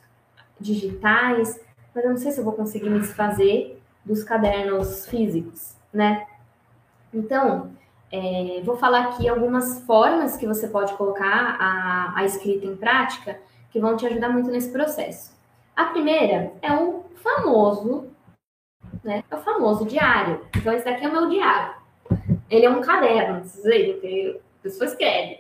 [0.59, 1.61] digitais,
[1.95, 6.27] mas eu não sei se eu vou conseguir me desfazer dos cadernos físicos, né?
[7.13, 7.71] Então,
[8.15, 13.41] é, vou falar aqui algumas formas que você pode colocar a, a escrita em prática
[13.71, 15.37] que vão te ajudar muito nesse processo.
[15.75, 18.09] A primeira é o famoso,
[19.03, 19.25] né?
[19.29, 20.41] É o famoso diário.
[20.57, 21.75] Então, esse daqui é o meu diário.
[22.49, 25.39] Ele é um caderno, vocês veem, que a pessoa escreve.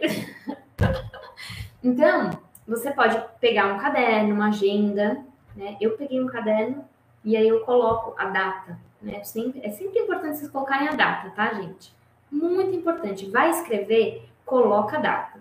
[1.84, 2.30] então,
[2.66, 5.76] você pode pegar um caderno, uma agenda, né?
[5.80, 6.84] Eu peguei um caderno
[7.24, 9.22] e aí eu coloco a data, né?
[9.22, 11.94] Sempre, é sempre importante vocês colocarem a data, tá, gente?
[12.34, 13.30] Muito importante.
[13.30, 15.38] Vai escrever, coloca a data.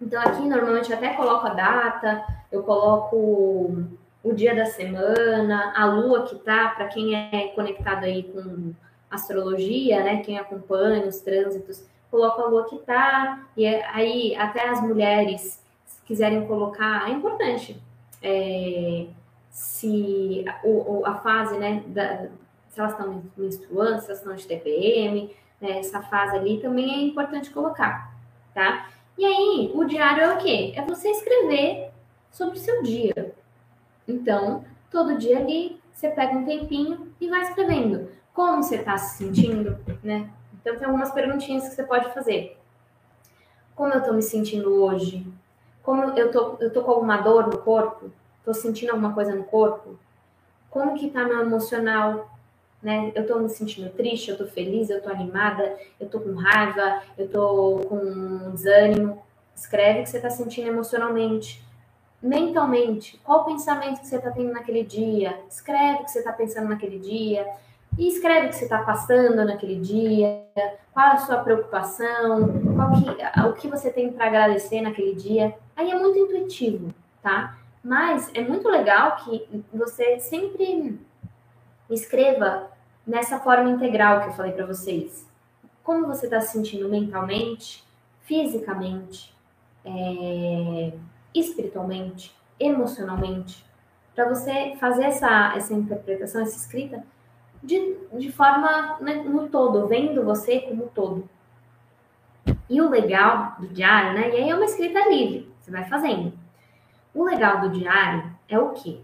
[0.00, 3.84] Então, aqui, normalmente, eu até coloco a data, eu coloco
[4.22, 8.72] o dia da semana, a lua que tá, para quem é conectado aí com
[9.10, 10.22] astrologia, né?
[10.22, 15.62] Quem acompanha os trânsitos, coloca a lua que tá, e é, aí até as mulheres
[15.84, 17.80] se quiserem colocar, é importante.
[18.22, 19.06] É,
[19.50, 22.26] se o, a fase, né, da,
[22.70, 27.02] se elas estão menstruando, se elas estão de TPM, né, essa fase ali também é
[27.02, 28.14] importante colocar,
[28.54, 28.88] tá?
[29.18, 30.72] E aí, o diário é o quê?
[30.76, 31.90] É você escrever
[32.30, 33.34] sobre o seu dia.
[34.06, 38.10] Então, todo dia ali, você pega um tempinho e vai escrevendo.
[38.34, 40.28] Como você está se sentindo, né?
[40.60, 42.58] Então, tem algumas perguntinhas que você pode fazer.
[43.74, 45.26] Como eu estou me sentindo hoje?
[45.82, 48.10] Como eu tô, eu tô com alguma dor no corpo?
[48.38, 49.98] Estou sentindo alguma coisa no corpo?
[50.68, 52.35] Como que está meu emocional?
[52.86, 53.10] Né?
[53.16, 57.02] Eu tô me sentindo triste, eu tô feliz, eu tô animada, eu tô com raiva,
[57.18, 59.20] eu tô com desânimo.
[59.52, 61.66] Escreve o que você tá sentindo emocionalmente.
[62.22, 65.36] Mentalmente, qual o pensamento que você tá tendo naquele dia?
[65.50, 67.44] Escreve o que você tá pensando naquele dia.
[67.98, 70.44] E escreve o que você está passando naquele dia,
[70.92, 75.56] qual a sua preocupação, que, o que você tem para agradecer naquele dia.
[75.74, 77.58] Aí é muito intuitivo, tá?
[77.82, 81.00] Mas é muito legal que você sempre
[81.90, 82.75] escreva
[83.06, 85.26] nessa forma integral que eu falei para vocês.
[85.82, 87.84] Como você está se sentindo mentalmente,
[88.22, 89.34] fisicamente,
[89.84, 90.92] é,
[91.34, 93.64] espiritualmente, emocionalmente,
[94.14, 97.04] para você fazer essa, essa interpretação, essa escrita
[97.62, 101.28] de, de forma né, no todo, vendo você como todo.
[102.68, 104.30] E o legal do diário, né?
[104.30, 106.32] E aí é uma escrita livre, você vai fazendo.
[107.14, 109.00] O legal do diário é o quê?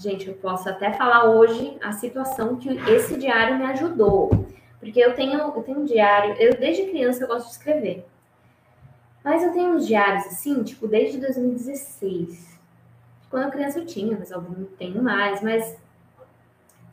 [0.00, 4.46] Gente, eu posso até falar hoje a situação que esse diário me ajudou.
[4.78, 8.06] Porque eu tenho, eu tenho um diário, eu desde criança eu gosto de escrever.
[9.22, 12.58] Mas eu tenho uns diários assim, tipo, desde 2016.
[13.28, 15.78] Quando eu criança eu tinha, mas eu não tenho mais, mas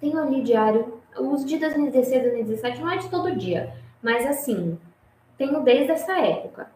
[0.01, 0.99] tenho ali diário.
[1.17, 4.77] Os de 2016, 2017 não é de todo dia, mas assim,
[5.37, 6.69] tenho desde essa época.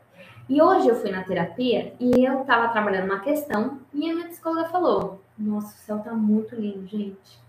[0.47, 4.29] E hoje eu fui na terapia e eu estava trabalhando uma questão e a minha
[4.29, 7.39] psicóloga falou: nossa, o céu tá muito lindo, gente.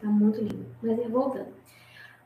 [0.00, 0.66] Tá muito lindo.
[0.82, 1.52] Mas é voltando.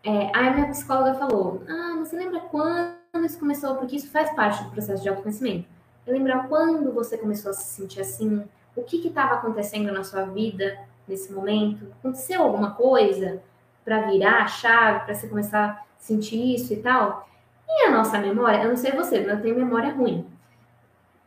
[0.03, 3.77] É, aí a minha psicóloga falou: Ah, você lembra quando isso começou?
[3.77, 5.67] Porque isso faz parte do processo de autoconhecimento.
[6.07, 8.45] lembrar quando você começou a se sentir assim,
[8.77, 13.43] o que estava acontecendo na sua vida nesse momento, aconteceu alguma coisa
[13.85, 17.29] para virar a chave, para você começar a sentir isso e tal.
[17.69, 20.27] E a nossa memória, eu não sei você, mas eu tenho memória ruim.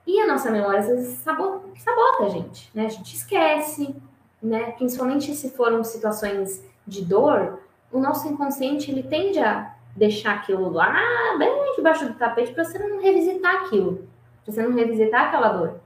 [0.08, 1.68] E a nossa memória às vezes sabota,
[2.22, 2.86] a gente, né?
[2.86, 3.93] A gente esquece,
[4.41, 4.72] né?
[4.72, 7.60] Principalmente se foram situações de dor,
[7.91, 10.95] o nosso inconsciente ele tende a deixar aquilo lá
[11.38, 14.08] bem debaixo do tapete para você não revisitar aquilo,
[14.45, 15.80] para você não revisitar aquela dor.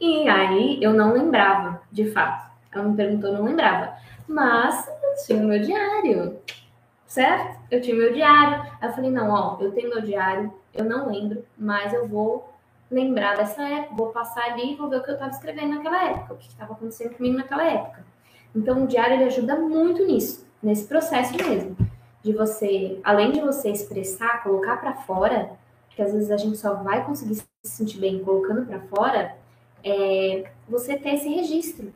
[0.00, 2.50] E aí eu não lembrava, de fato.
[2.72, 3.94] Ela me perguntou, eu não lembrava.
[4.26, 6.36] Mas eu tinha o meu diário,
[7.06, 7.60] certo?
[7.70, 8.72] Eu tinha o meu diário.
[8.82, 12.51] Eu falei, não, ó, eu tenho meu diário, eu não lembro, mas eu vou
[12.92, 16.04] lembrar dessa época, vou passar ali e vou ver o que eu estava escrevendo naquela
[16.04, 18.04] época, o que estava acontecendo comigo naquela época.
[18.54, 21.74] Então, o diário ele ajuda muito nisso, nesse processo mesmo,
[22.22, 25.52] de você, além de você expressar, colocar para fora,
[25.90, 29.36] que às vezes a gente só vai conseguir se sentir bem colocando para fora,
[29.82, 31.92] é você ter esse registro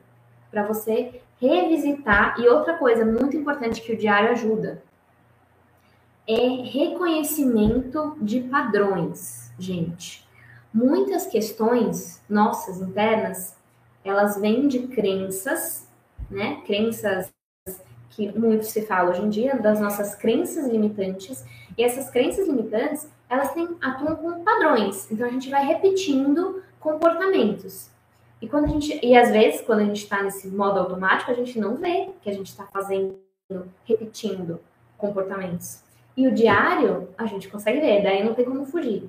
[0.51, 2.41] para você revisitar.
[2.41, 4.83] E outra coisa muito importante que o diário ajuda
[6.27, 10.26] é reconhecimento de padrões, gente.
[10.77, 13.57] Muitas questões nossas internas,
[14.05, 15.89] elas vêm de crenças,
[16.31, 16.61] né?
[16.67, 17.33] Crenças
[18.11, 21.43] que muito se fala hoje em dia das nossas crenças limitantes.
[21.79, 25.11] E essas crenças limitantes, elas têm, atuam como padrões.
[25.11, 27.89] Então a gente vai repetindo comportamentos.
[28.43, 31.35] E quando a gente, e às vezes, quando a gente está nesse modo automático, a
[31.35, 33.19] gente não vê que a gente está fazendo,
[33.87, 34.61] repetindo
[34.99, 35.81] comportamentos.
[36.15, 39.09] E o diário, a gente consegue ver, daí não tem como fugir,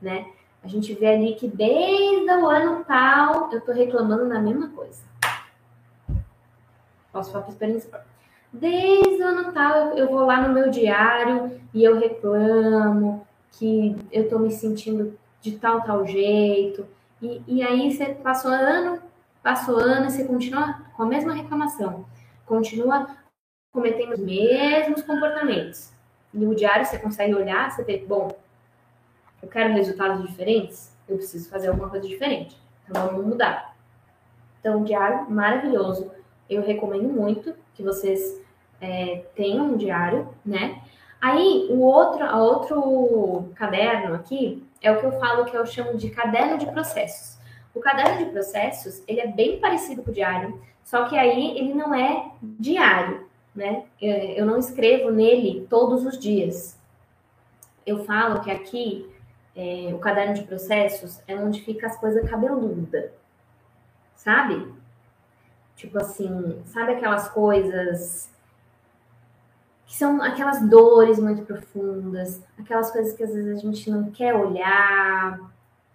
[0.00, 0.26] né?
[0.62, 5.02] A gente vê ali que desde o ano tal eu tô reclamando da mesma coisa.
[7.12, 7.90] Posso falar por experiência.
[8.52, 14.28] Desde o ano tal eu, vou lá no meu diário e eu reclamo que eu
[14.28, 16.86] tô me sentindo de tal, tal jeito
[17.20, 19.00] e, e aí você passou ano,
[19.42, 22.04] passou ano, e você continua com a mesma reclamação,
[22.46, 23.08] continua
[23.72, 25.92] cometendo os mesmos comportamentos.
[26.32, 28.28] E no diário você consegue olhar, você vê, bom,
[29.42, 32.56] eu quero resultados diferentes, eu preciso fazer alguma coisa diferente.
[32.88, 33.76] Então vamos mudar.
[34.60, 36.10] Então, diário maravilhoso.
[36.48, 38.40] Eu recomendo muito que vocês
[38.80, 40.82] é, tenham um diário, né?
[41.20, 45.96] Aí, o outro, a outro caderno aqui é o que eu falo que eu chamo
[45.96, 47.38] de caderno de processos.
[47.74, 51.74] O caderno de processos, ele é bem parecido com o diário, só que aí ele
[51.74, 53.84] não é diário, né?
[54.00, 56.78] Eu não escrevo nele todos os dias.
[57.84, 59.08] Eu falo que aqui,
[59.58, 63.10] é, o caderno de processos é onde fica as coisas cabeludas,
[64.14, 64.72] sabe?
[65.74, 68.30] Tipo assim, sabe aquelas coisas
[69.84, 74.32] que são aquelas dores muito profundas, aquelas coisas que às vezes a gente não quer
[74.32, 75.40] olhar.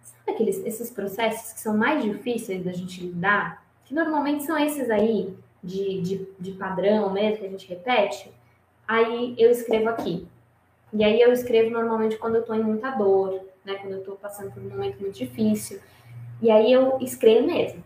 [0.01, 3.63] Sabe aqueles, esses processos que são mais difíceis da gente lidar?
[3.85, 5.33] Que normalmente são esses aí,
[5.63, 8.29] de, de, de padrão mesmo, que a gente repete.
[8.85, 10.27] Aí eu escrevo aqui.
[10.91, 13.75] E aí eu escrevo normalmente quando eu tô em muita dor, né?
[13.75, 15.79] Quando eu tô passando por um momento muito difícil.
[16.41, 17.83] E aí eu escrevo mesmo.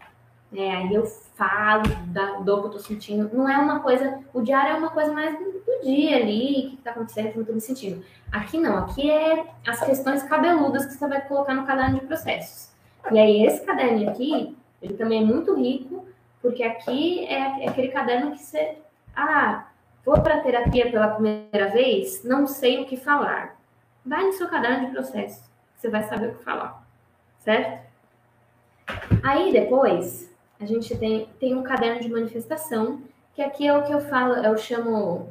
[0.54, 1.06] É, aí eu
[1.36, 3.30] falo da dor que eu tô sentindo.
[3.34, 4.20] Não é uma coisa.
[4.34, 7.46] O diário é uma coisa mais do, dia ali, o que tá acontecendo, como eu
[7.46, 8.04] tô me sentindo.
[8.32, 12.72] Aqui não, aqui é as questões cabeludas que você vai colocar no caderno de processos.
[13.12, 16.06] E aí, esse caderno aqui, ele também é muito rico,
[16.42, 18.78] porque aqui é, é aquele caderno que você.
[19.16, 19.68] Ah,
[20.06, 23.58] vou para terapia pela primeira vez, não sei o que falar.
[24.06, 25.47] Vai no seu caderno de processos,
[25.78, 26.84] você vai saber o que falar,
[27.40, 27.86] certo?
[29.24, 33.02] Aí depois, a gente tem, tem um caderno de manifestação,
[33.36, 35.30] que aqui é o que eu falo, eu chamo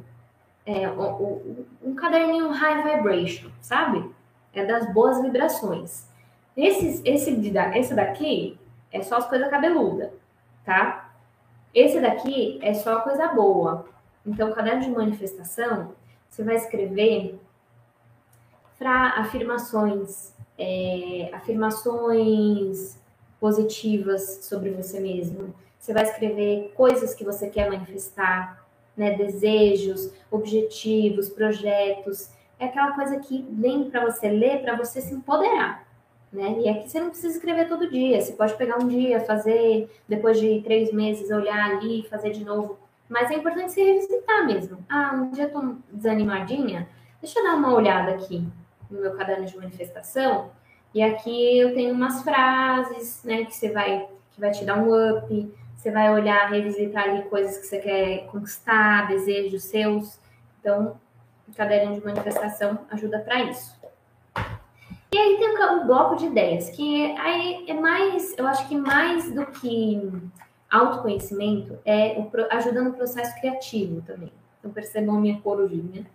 [0.65, 4.09] é, o, o, um caderninho high vibration, sabe?
[4.53, 6.07] É das boas vibrações.
[6.57, 7.31] Esse, esse,
[7.75, 8.59] esse daqui
[8.93, 10.11] é só as coisas cabeludas,
[10.65, 11.13] tá?
[11.75, 13.87] Esse daqui é só coisa boa.
[14.25, 15.93] Então, o caderno de manifestação,
[16.29, 17.39] você vai escrever
[18.79, 22.99] para afirmações, é, afirmações
[23.41, 25.55] positivas sobre você mesmo.
[25.79, 28.65] Você vai escrever coisas que você quer manifestar,
[28.97, 29.17] né?
[29.17, 32.31] Desejos, objetivos, projetos.
[32.59, 35.87] É aquela coisa que vem para você ler, para você se empoderar.
[36.33, 36.57] Né?
[36.61, 38.21] E aqui você não precisa escrever todo dia.
[38.21, 42.79] Você pode pegar um dia, fazer, depois de três meses, olhar ali, fazer de novo.
[43.09, 44.79] Mas é importante se revisitar mesmo.
[44.89, 46.89] Ah, um dia eu tô desanimadinha,
[47.23, 48.45] deixa eu dar uma olhada aqui
[48.91, 50.51] no meu caderno de manifestação
[50.97, 54.89] e aqui eu tenho umas frases, né, que você vai, que vai te dar um
[54.89, 60.19] up, você vai olhar, revisitar ali coisas que você quer conquistar, desejos seus.
[60.59, 60.99] Então,
[61.47, 63.79] o caderno de manifestação ajuda para isso.
[65.13, 68.75] E aí tem o, o bloco de ideias, que aí é mais, eu acho que
[68.75, 70.01] mais do que
[70.71, 74.33] autoconhecimento, é o, ajuda no processo criativo também.
[74.59, 76.07] Então percebam a minha corujinha.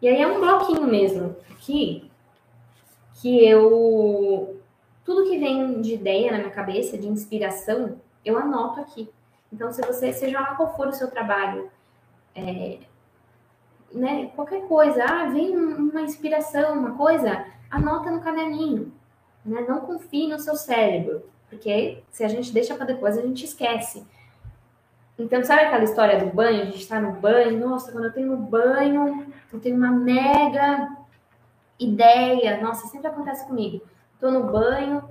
[0.00, 2.10] E aí é um bloquinho mesmo, aqui,
[3.14, 4.60] que eu.
[5.04, 9.08] Tudo que vem de ideia na minha cabeça, de inspiração, eu anoto aqui.
[9.52, 11.70] Então, se você, seja lá qual for o seu trabalho,
[12.34, 12.78] é,
[13.92, 18.92] né, qualquer coisa, ah, vem uma inspiração, uma coisa, anota no caderninho.
[19.44, 19.64] Né?
[19.68, 24.04] Não confie no seu cérebro, porque se a gente deixa para depois, a gente esquece.
[25.18, 26.62] Então, sabe aquela história do banho?
[26.62, 30.94] A gente está no banho, nossa, quando eu tenho no banho, eu tenho uma mega
[31.78, 32.60] ideia.
[32.60, 33.82] Nossa, sempre acontece comigo.
[34.14, 35.02] Estou no banho,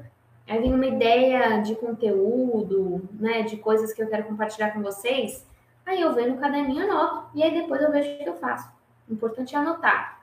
[0.48, 5.46] aí vem uma ideia de conteúdo, né, de coisas que eu quero compartilhar com vocês.
[5.86, 8.72] Aí eu venho no caderninho, anoto, e aí depois eu vejo o que eu faço.
[9.08, 10.22] O importante é anotar.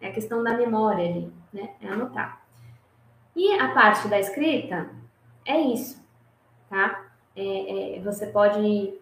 [0.00, 1.70] É a questão da memória ali, né?
[1.80, 2.42] É anotar.
[3.34, 4.88] E a parte da escrita
[5.44, 6.04] é isso,
[6.68, 7.04] tá?
[7.34, 8.98] É, é, você pode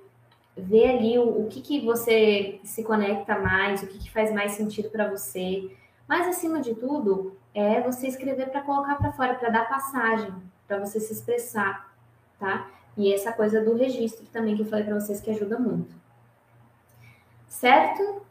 [0.57, 4.53] ver ali o, o que, que você se conecta mais, o que, que faz mais
[4.53, 5.71] sentido para você.
[6.07, 10.33] Mas, acima de tudo, é você escrever para colocar para fora, para dar passagem,
[10.67, 11.93] para você se expressar,
[12.39, 12.69] tá?
[12.97, 15.95] E essa coisa do registro também que eu falei para vocês que ajuda muito.
[17.49, 18.23] Certo?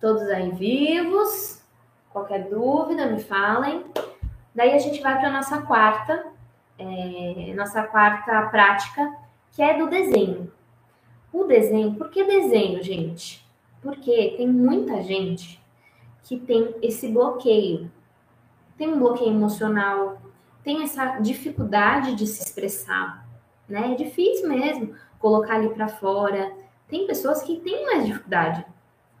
[0.00, 1.62] Todos aí vivos?
[2.10, 3.84] Qualquer dúvida, me falem.
[4.54, 6.26] Daí a gente vai para nossa quarta,
[6.78, 9.14] é, nossa quarta prática,
[9.52, 10.52] que é do desenho.
[11.32, 13.46] O desenho, por que desenho, gente?
[13.80, 15.60] Porque tem muita gente
[16.24, 17.90] que tem esse bloqueio.
[18.76, 20.20] Tem um bloqueio emocional,
[20.62, 23.26] tem essa dificuldade de se expressar,
[23.68, 23.92] né?
[23.92, 26.52] É difícil mesmo colocar ali para fora.
[26.88, 28.64] Tem pessoas que têm mais dificuldade.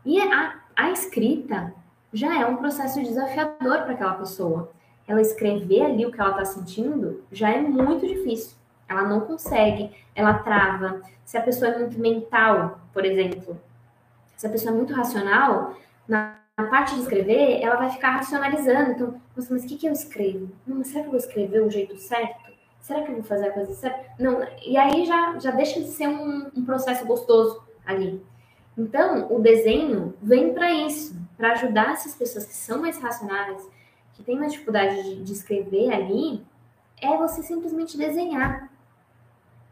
[0.04, 1.74] E a, a escrita
[2.12, 4.72] já é um processo desafiador para aquela pessoa.
[5.06, 8.56] Ela escrever ali o que ela está sentindo já é muito difícil.
[8.90, 11.00] Ela não consegue, ela trava.
[11.24, 13.56] Se a pessoa é muito mental, por exemplo,
[14.36, 15.76] se a pessoa é muito racional,
[16.08, 16.34] na
[16.68, 18.90] parte de escrever, ela vai ficar racionalizando.
[18.90, 20.50] Então, nossa, mas o que, que eu escrevo?
[20.66, 22.50] Não, será que eu vou escrever o jeito certo?
[22.80, 24.00] Será que eu vou fazer a coisa certa?
[24.18, 28.20] Não, e aí já, já deixa de ser um, um processo gostoso ali.
[28.76, 33.62] Então, o desenho vem para isso, para ajudar essas pessoas que são mais racionais,
[34.14, 36.44] que têm mais dificuldade de, de escrever ali,
[37.00, 38.69] é você simplesmente desenhar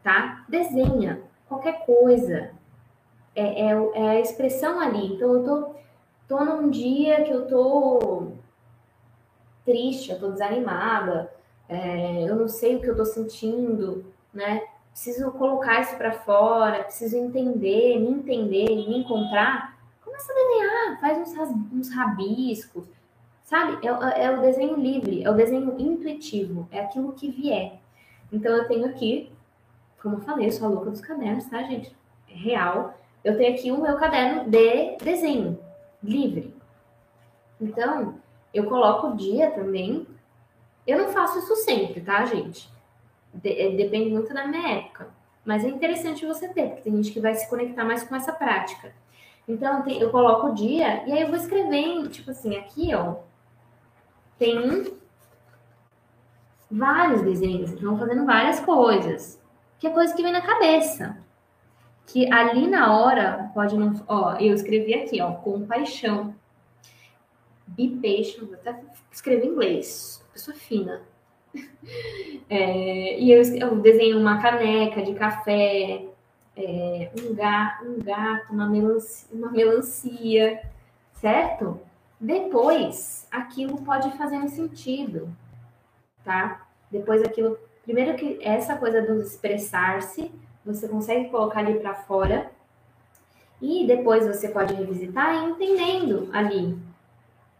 [0.09, 0.43] tá?
[0.49, 2.49] Desenha qualquer coisa.
[3.35, 5.13] É, é, é, a expressão ali.
[5.13, 5.75] Então, eu tô,
[6.27, 8.31] tô num dia que eu tô
[9.63, 11.31] triste, eu tô desanimada,
[11.67, 14.03] é, eu não sei o que eu tô sentindo,
[14.33, 14.63] né?
[14.91, 19.77] Preciso colocar isso para fora, preciso entender, me entender, me encontrar.
[20.03, 22.89] Começa a desenhar, faz uns, uns rabiscos,
[23.43, 23.85] sabe?
[23.85, 27.79] É, é o desenho livre, é o desenho intuitivo, é aquilo que vier.
[28.33, 29.31] Então, eu tenho aqui
[30.01, 31.95] como eu falei, eu sou a louca dos cadernos, tá, gente?
[32.29, 32.93] É real.
[33.23, 35.59] Eu tenho aqui o meu caderno de desenho,
[36.01, 36.55] livre.
[37.59, 38.15] Então,
[38.53, 40.07] eu coloco o dia também.
[40.87, 42.71] Eu não faço isso sempre, tá, gente?
[43.33, 45.09] De é, depende muito da minha época.
[45.43, 48.31] Mas é interessante você ter, porque tem gente que vai se conectar mais com essa
[48.31, 48.93] prática.
[49.47, 53.15] Então, eu coloco o dia e aí eu vou escrevendo, tipo assim, aqui, ó.
[54.37, 54.97] Tem
[56.71, 59.38] vários desenhos, então fazendo várias coisas
[59.79, 61.17] que é coisa que vem na cabeça.
[62.05, 63.93] Que ali na hora pode não.
[64.07, 66.35] Ó, eu escrevi aqui, ó, compaixão.
[67.67, 68.81] Be patient, até
[69.11, 71.01] escrever em inglês, pessoa fina.
[72.51, 76.03] É, e eu, eu desenho uma caneca de café,
[76.57, 80.59] é, um, gato, um gato, uma melancia, uma melancia,
[81.13, 81.79] certo?
[82.19, 85.29] Depois, aquilo pode fazer um sentido,
[86.23, 86.67] tá?
[86.91, 87.57] Depois aquilo
[87.89, 90.31] Primeiro que essa coisa do expressar-se,
[90.63, 92.51] você consegue colocar ali para fora
[93.59, 96.77] e depois você pode revisitar entendendo ali,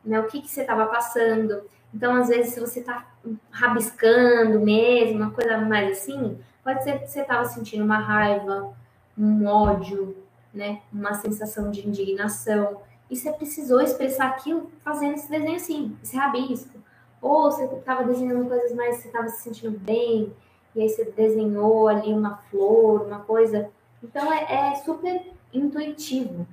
[0.05, 1.63] né, o que, que você estava passando.
[1.91, 3.07] Então, às vezes, se você está
[3.49, 8.71] rabiscando mesmo, uma coisa mais assim, pode ser que você estava sentindo uma raiva,
[9.17, 10.15] um ódio,
[10.53, 16.15] né, uma sensação de indignação, e você precisou expressar aquilo fazendo esse desenho assim, esse
[16.15, 16.77] rabisco.
[17.21, 20.31] Ou você estava desenhando coisas mais, você estava se sentindo bem,
[20.75, 23.69] e aí você desenhou ali uma flor, uma coisa.
[24.01, 25.21] Então é, é super
[25.53, 26.47] intuitivo,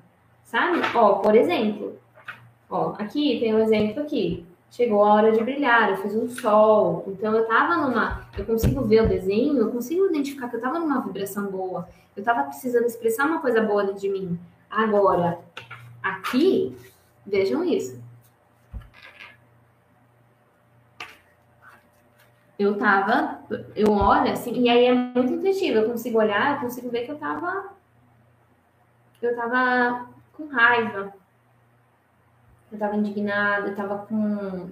[0.44, 0.80] sabe?
[0.94, 1.96] Ó, por exemplo,
[2.68, 4.44] ó, aqui tem um exemplo aqui.
[4.68, 8.26] Chegou a hora de brilhar, eu fiz um sol, então eu tava numa.
[8.36, 12.24] Eu consigo ver o desenho, eu consigo identificar que eu tava numa vibração boa, eu
[12.24, 14.38] tava precisando expressar uma coisa boa dentro de mim.
[14.68, 15.38] Agora,
[16.02, 16.76] aqui,
[17.24, 18.04] vejam isso
[22.58, 23.40] eu tava,
[23.74, 27.12] eu olho assim, e aí é muito intuitivo, eu consigo olhar, eu consigo ver que
[27.12, 27.72] eu tava,
[29.20, 31.12] eu tava com raiva,
[32.72, 34.70] eu tava indignada, eu tava com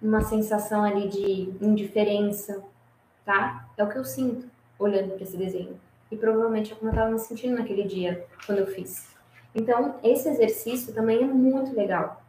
[0.00, 2.62] uma sensação ali de indiferença,
[3.24, 3.68] tá?
[3.76, 5.80] É o que eu sinto olhando para esse desenho.
[6.10, 9.14] E provavelmente é como eu estava me sentindo naquele dia quando eu fiz.
[9.54, 12.21] Então, esse exercício também é muito legal.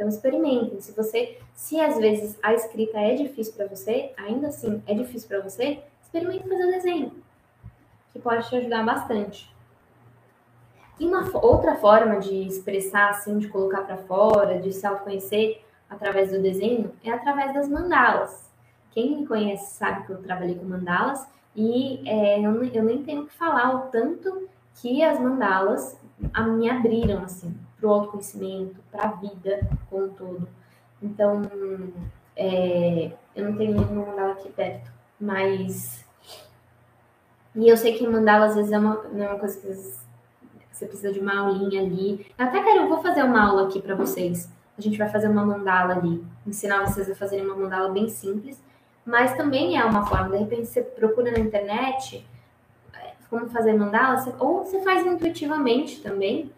[0.00, 0.80] Então, experimentem.
[0.80, 5.28] Se você, se às vezes a escrita é difícil para você, ainda assim é difícil
[5.28, 7.12] para você, experimente fazer o desenho,
[8.10, 9.54] que pode te ajudar bastante.
[10.98, 16.30] E uma outra forma de expressar, assim, de colocar para fora, de se autoconhecer através
[16.30, 18.50] do desenho, é através das mandalas.
[18.92, 23.26] Quem me conhece sabe que eu trabalhei com mandalas e é, eu, eu nem tenho
[23.26, 26.00] que falar o tanto que as mandalas
[26.56, 30.48] me abriram, assim, para o autoconhecimento, para a vida como um todo.
[31.02, 31.42] Então,
[32.36, 36.04] é, eu não tenho nenhuma mandala aqui perto, mas.
[37.54, 39.66] E eu sei que mandala às vezes é uma, é uma coisa que
[40.70, 42.26] você precisa de uma aulinha ali.
[42.38, 44.48] Até quero, eu vou fazer uma aula aqui para vocês.
[44.78, 48.62] A gente vai fazer uma mandala ali, ensinar vocês a fazerem uma mandala bem simples,
[49.04, 50.30] mas também é uma forma.
[50.30, 52.26] De repente você procura na internet
[52.94, 56.50] é, como fazer mandala, ou você faz intuitivamente também.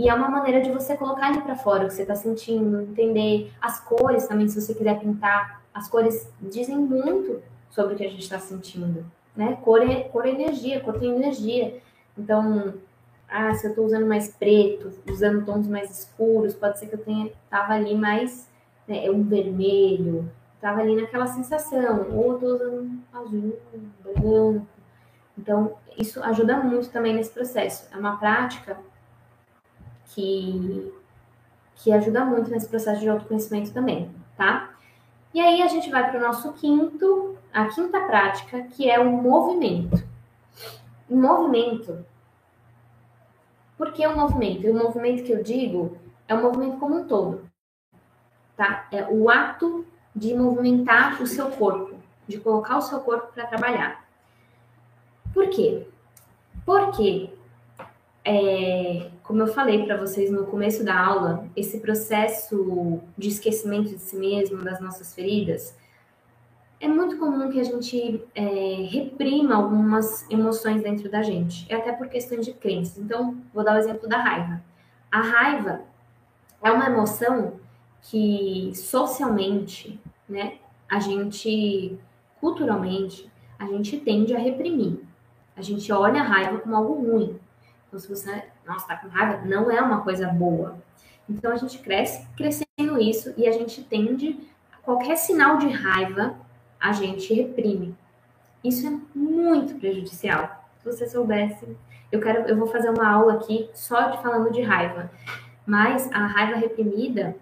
[0.00, 2.80] E é uma maneira de você colocar ali para fora o que você está sentindo,
[2.80, 5.60] entender as cores também, se você quiser pintar.
[5.74, 9.04] As cores dizem muito sobre o que a gente está sentindo,
[9.36, 9.58] né?
[9.62, 11.82] Cor é, cor é energia, cor tem energia.
[12.16, 12.72] Então,
[13.28, 17.04] ah, se eu estou usando mais preto, usando tons mais escuros, pode ser que eu
[17.04, 18.48] tenha tava ali mais
[18.88, 20.32] né, um vermelho,
[20.62, 23.58] tava ali naquela sensação, ou tô usando azul,
[24.02, 24.66] branco.
[25.36, 27.86] Então, isso ajuda muito também nesse processo.
[27.92, 28.78] É uma prática
[30.14, 30.92] que,
[31.76, 34.70] que ajuda muito nesse processo de autoconhecimento também, tá?
[35.32, 39.10] E aí a gente vai para o nosso quinto, a quinta prática, que é o
[39.10, 40.02] movimento.
[41.08, 42.04] O movimento.
[43.76, 44.66] Por que o movimento?
[44.66, 45.96] E o movimento que eu digo
[46.28, 47.48] é o movimento como um todo,
[48.56, 48.86] tá?
[48.92, 51.96] É o ato de movimentar o seu corpo,
[52.26, 54.04] de colocar o seu corpo para trabalhar.
[55.32, 55.86] Por quê?
[56.66, 57.32] Porque
[58.24, 58.69] é,
[59.30, 64.16] como eu falei para vocês no começo da aula, esse processo de esquecimento de si
[64.16, 65.78] mesmo, das nossas feridas,
[66.80, 71.92] é muito comum que a gente é, reprima algumas emoções dentro da gente, é até
[71.92, 72.98] por questões de crenças.
[72.98, 74.60] Então, vou dar o exemplo da raiva.
[75.12, 75.82] A raiva
[76.60, 77.52] é uma emoção
[78.02, 80.54] que socialmente, né,
[80.88, 81.96] a gente,
[82.40, 84.98] culturalmente, a gente tende a reprimir.
[85.56, 87.38] A gente olha a raiva como algo ruim.
[87.90, 90.78] Então, se você, nossa, tá com raiva, não é uma coisa boa.
[91.28, 94.38] Então, a gente cresce crescendo isso e a gente tende,
[94.82, 96.36] qualquer sinal de raiva,
[96.78, 97.96] a gente reprime.
[98.62, 100.64] Isso é muito prejudicial.
[100.78, 101.76] Se você soubesse,
[102.12, 105.10] eu quero, eu vou fazer uma aula aqui só de falando de raiva.
[105.66, 107.36] Mas a raiva reprimida,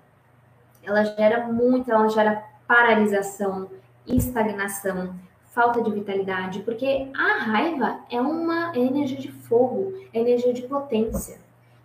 [0.83, 3.71] ela gera muito, ela gera paralisação,
[4.07, 5.15] estagnação,
[5.51, 11.39] falta de vitalidade, porque a raiva é uma energia de fogo, é energia de potência.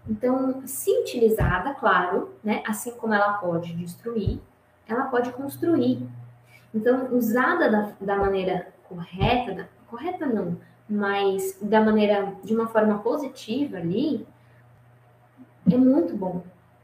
[0.08, 4.40] Então, se utilizada, claro, né, assim como ela pode destruir,
[4.88, 6.06] ela pode construir.
[6.74, 10.58] Então, usada da, da maneira correta, da, correta não,
[10.90, 14.28] mas da maneira, de uma forma positiva ali,
[15.72, 16.44] é muito bom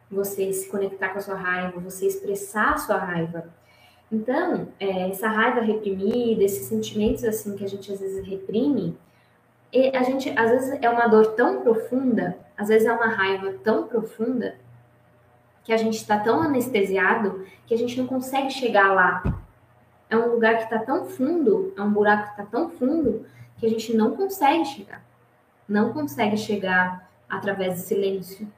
[0.09, 3.45] você se conectar com a sua raiva, você expressar a sua raiva.
[4.11, 8.97] Então, é, essa raiva reprimida, esses sentimentos assim que a gente às vezes reprime,
[9.93, 13.87] a gente às vezes é uma dor tão profunda, às vezes é uma raiva tão
[13.87, 14.55] profunda
[15.63, 19.21] que a gente está tão anestesiado que a gente não consegue chegar lá.
[20.09, 23.27] É um lugar que está tão fundo, é um buraco que está tão fundo
[23.57, 25.05] que a gente não consegue chegar.
[25.67, 28.51] Não consegue chegar através do silêncio.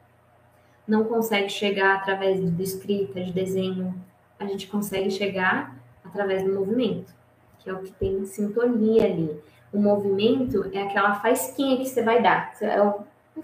[0.87, 3.93] Não consegue chegar através de escrita, de desenho,
[4.41, 7.13] a gente consegue chegar através do movimento,
[7.59, 9.39] que é o que tem sintonia ali.
[9.71, 13.03] O movimento é aquela faísquinha que você vai dar, é o,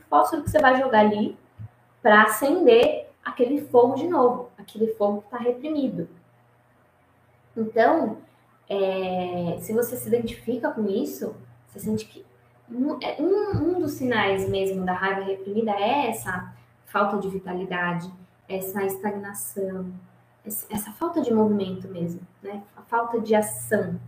[0.09, 1.37] fósforo que você vai jogar ali
[2.01, 6.09] para acender aquele fogo de novo, aquele fogo que está reprimido.
[7.55, 8.17] Então,
[8.69, 11.35] é, se você se identifica com isso,
[11.67, 12.25] você sente que
[13.01, 16.53] é, um, um dos sinais mesmo da raiva reprimida é essa
[16.85, 18.11] falta de vitalidade,
[18.47, 19.91] essa estagnação,
[20.69, 22.63] essa falta de movimento mesmo, né?
[22.75, 23.99] A falta de ação.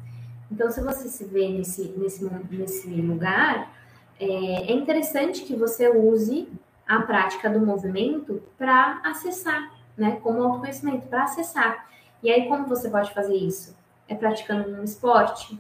[0.51, 3.71] Então, se você se vê nesse, nesse, nesse lugar,
[4.19, 6.47] é, é interessante que você use
[6.87, 10.19] a prática do movimento para acessar, né?
[10.23, 11.87] Como autoconhecimento, para acessar.
[12.23, 13.77] E aí, como você pode fazer isso?
[14.09, 15.57] é praticando um esporte,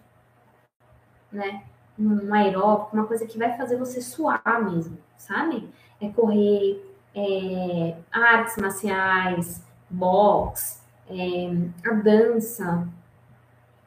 [1.31, 1.63] né?
[1.97, 5.69] Um aeróbico, uma coisa que vai fazer você suar mesmo, sabe?
[6.01, 6.83] É correr,
[7.13, 10.79] é, artes marciais, boxe,
[11.09, 12.87] é, a dança.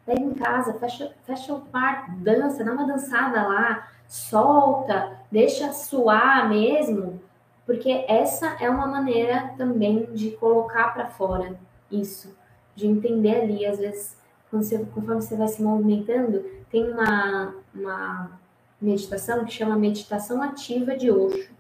[0.05, 6.49] Pega em casa, fecha, fecha o quarto, dança, dá uma dançada lá, solta, deixa suar
[6.49, 7.21] mesmo,
[7.65, 11.57] porque essa é uma maneira também de colocar para fora
[11.91, 12.37] isso,
[12.75, 14.17] de entender ali, às vezes,
[14.51, 18.41] você, conforme você vai se movimentando, tem uma, uma
[18.81, 21.51] meditação que chama meditação ativa de Osho,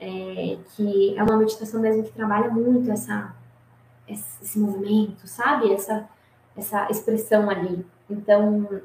[0.00, 3.34] é, que é uma meditação mesmo que trabalha muito essa,
[4.08, 5.72] esse movimento, sabe?
[5.72, 6.08] Essa,
[6.56, 7.84] essa expressão ali.
[8.08, 8.80] Então,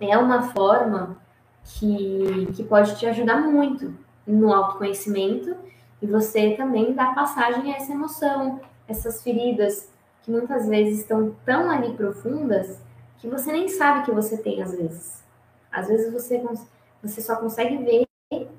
[0.00, 1.16] é uma forma
[1.64, 3.94] que, que pode te ajudar muito
[4.26, 5.56] no autoconhecimento
[6.00, 9.90] e você também dá passagem a essa emoção, essas feridas
[10.22, 12.80] que muitas vezes estão tão ali profundas
[13.18, 15.24] que você nem sabe que você tem às vezes.
[15.70, 16.42] Às vezes você,
[17.02, 18.06] você só consegue ver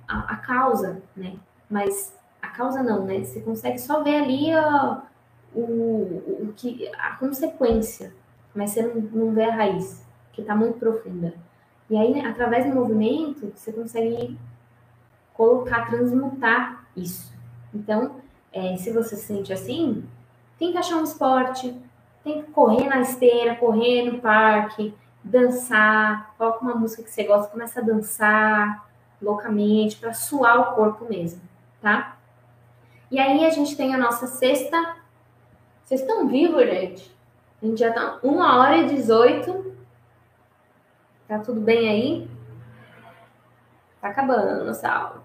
[0.07, 1.35] a, a causa, né?
[1.69, 3.23] Mas a causa não, né?
[3.23, 5.03] Você consegue só ver ali a,
[5.61, 8.13] o, o que, a consequência,
[8.53, 11.33] mas você não, não vê a raiz, que está muito profunda.
[11.89, 14.37] E aí, através do movimento, você consegue
[15.33, 17.33] colocar, transmutar isso.
[17.73, 18.15] Então,
[18.51, 20.03] é, se você se sente assim,
[20.57, 21.75] tenta achar um esporte,
[22.23, 24.93] tenta correr na esteira, correr no parque,
[25.23, 28.87] dançar, coloca uma música que você gosta, começa a dançar
[29.21, 31.41] loucamente para suar o corpo mesmo,
[31.81, 32.17] tá?
[33.09, 34.96] E aí a gente tem a nossa sexta.
[35.87, 37.15] Vocês estão vivos, gente?
[37.61, 39.73] A gente já tá uma hora e 18.
[41.29, 42.29] Tá tudo bem aí?
[44.01, 45.23] Tá acabando nossa aula.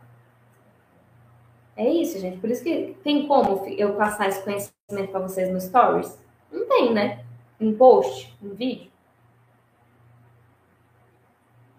[1.76, 2.38] É isso, gente.
[2.38, 6.16] Por isso que tem como eu passar esse conhecimento para vocês no Stories?
[6.52, 7.24] Não tem, né?
[7.58, 8.92] Em post, em vídeo.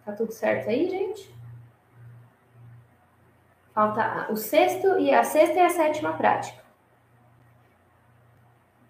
[0.03, 1.33] Tá tudo certo aí, gente?
[3.73, 6.62] Falta o sexto e a sexta e a sétima prática.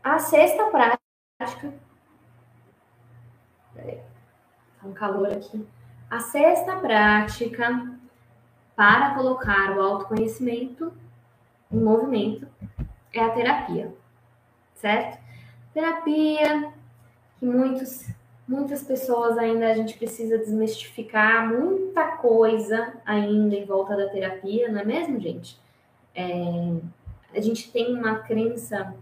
[0.04, 1.74] A sexta prática.
[3.74, 4.02] Peraí,
[4.82, 5.66] tá um calor aqui.
[6.10, 7.98] A sexta prática
[8.76, 10.92] para colocar o autoconhecimento
[11.72, 12.48] em movimento
[13.14, 13.94] é a terapia,
[14.76, 15.24] certo?
[15.74, 16.74] Terapia
[17.40, 18.08] que muitos,
[18.46, 24.82] muitas pessoas ainda a gente precisa desmistificar muita coisa ainda em volta da terapia, não
[24.82, 25.58] é mesmo, gente?
[26.14, 26.76] É,
[27.34, 28.94] a gente tem uma crença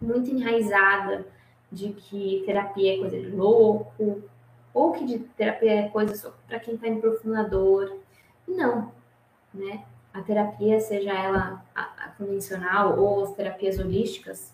[0.00, 1.26] muito enraizada
[1.70, 4.22] de que terapia é coisa de louco,
[4.72, 7.96] ou que de terapia é coisa só para quem está em profundador.
[8.46, 8.92] Não,
[9.52, 9.84] né?
[10.12, 14.52] A terapia, seja ela a, a convencional ou as terapias holísticas,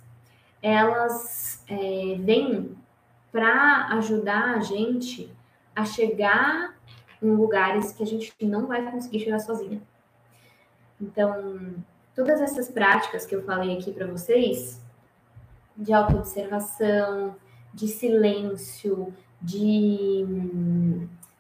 [0.63, 2.77] elas é, vêm
[3.33, 5.33] para ajudar a gente
[5.75, 6.75] a chegar
[7.23, 9.81] em lugares que a gente não vai conseguir chegar sozinha.
[11.01, 11.75] Então,
[12.15, 14.81] todas essas práticas que eu falei aqui para vocês,
[15.77, 17.37] de autoobservação,
[17.73, 20.25] de silêncio, de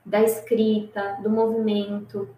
[0.04, 2.28] da escrita, do movimento,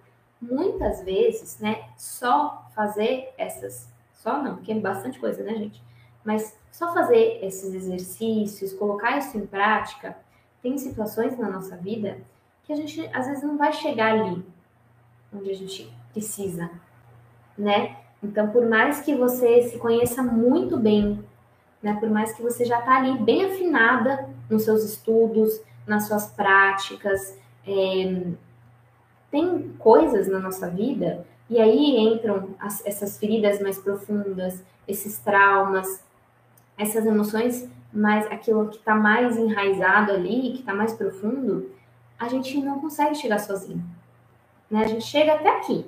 [0.41, 5.83] muitas vezes, né, só fazer essas, só não, porque é bastante coisa, né, gente?
[6.25, 10.17] Mas só fazer esses exercícios, colocar isso em prática,
[10.63, 12.19] tem situações na nossa vida
[12.63, 14.45] que a gente às vezes não vai chegar ali
[15.33, 16.71] onde a gente precisa,
[17.57, 17.97] né?
[18.23, 21.25] Então, por mais que você se conheça muito bem,
[21.83, 26.31] né, por mais que você já está ali bem afinada nos seus estudos, nas suas
[26.31, 28.27] práticas, é,
[29.31, 36.05] tem coisas na nossa vida, e aí entram as, essas feridas mais profundas, esses traumas,
[36.77, 41.71] essas emoções, mas aquilo que está mais enraizado ali, que está mais profundo,
[42.19, 43.83] a gente não consegue chegar sozinho.
[44.71, 44.85] Né?
[44.85, 45.87] A gente chega até aqui,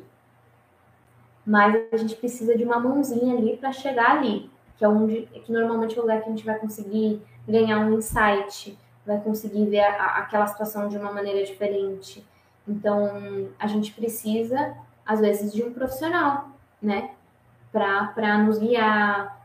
[1.44, 4.49] mas a gente precisa de uma mãozinha ali para chegar ali,
[4.80, 7.98] que é onde, que normalmente é o lugar que a gente vai conseguir ganhar um
[7.98, 12.26] insight, vai conseguir ver a, aquela situação de uma maneira diferente.
[12.66, 14.74] Então, a gente precisa,
[15.04, 16.48] às vezes, de um profissional,
[16.80, 17.10] né?
[17.70, 19.38] Para nos guiar,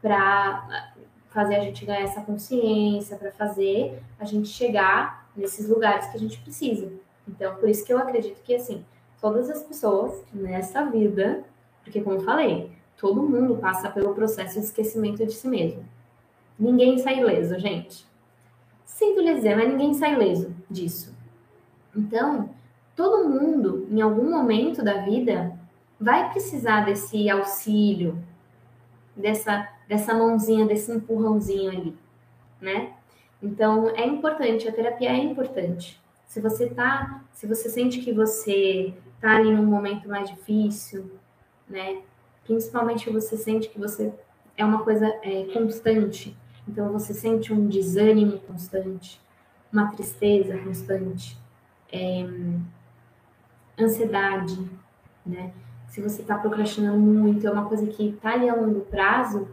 [0.00, 0.94] para
[1.28, 6.20] fazer a gente ganhar essa consciência, para fazer a gente chegar nesses lugares que a
[6.20, 6.90] gente precisa.
[7.28, 8.82] Então, por isso que eu acredito que, assim,
[9.20, 11.44] todas as pessoas nessa vida,
[11.84, 15.82] porque, como eu falei, todo mundo passa pelo processo de esquecimento de si mesmo.
[16.58, 18.06] Ninguém sai ileso, gente.
[18.84, 21.16] Sinto lhe dizer, mas ninguém sai ileso disso.
[21.96, 22.50] Então,
[22.94, 25.58] todo mundo, em algum momento da vida,
[25.98, 28.22] vai precisar desse auxílio,
[29.16, 31.96] dessa, dessa mãozinha, desse empurrãozinho ali,
[32.60, 32.92] né?
[33.42, 35.98] Então, é importante, a terapia é importante.
[36.26, 41.10] Se você tá, se você sente que você tá ali num momento mais difícil,
[41.66, 42.02] né?
[42.50, 44.12] Principalmente você sente que você
[44.56, 46.36] é uma coisa é, constante.
[46.66, 49.20] Então, você sente um desânimo constante,
[49.72, 51.38] uma tristeza constante,
[51.92, 52.26] é,
[53.80, 54.68] ansiedade,
[55.24, 55.52] né?
[55.86, 59.46] Se você está procrastinando muito, é uma coisa que está ali a longo prazo,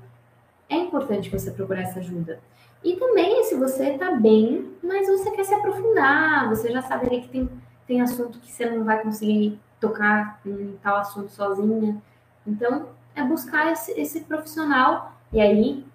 [0.67, 2.39] é importante você procurar essa ajuda.
[2.83, 7.21] E também se você está bem, mas você quer se aprofundar, você já sabe ali
[7.21, 7.47] que tem,
[7.85, 12.01] tem assunto que você não vai conseguir tocar em tal assunto sozinha.
[12.47, 15.85] Então, é buscar esse, esse profissional e aí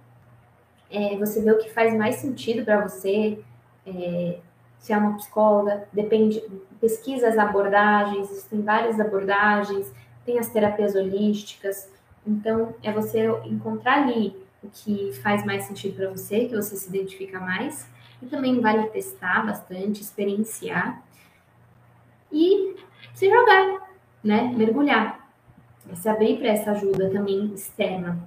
[0.90, 3.42] é, você vê o que faz mais sentido para você,
[3.86, 4.38] é,
[4.78, 6.42] se é uma psicóloga, depende,
[6.80, 9.90] pesquisa as abordagens, existem várias abordagens,
[10.26, 11.90] tem as terapias holísticas,
[12.26, 16.88] então é você encontrar ali o que faz mais sentido para você, que você se
[16.88, 17.88] identifica mais,
[18.20, 21.02] e também vale testar bastante, experienciar
[22.30, 22.76] e
[23.14, 23.88] se jogar,
[24.22, 24.52] né?
[24.56, 25.21] Mergulhar,
[25.94, 28.18] se abrir para essa ajuda também externa.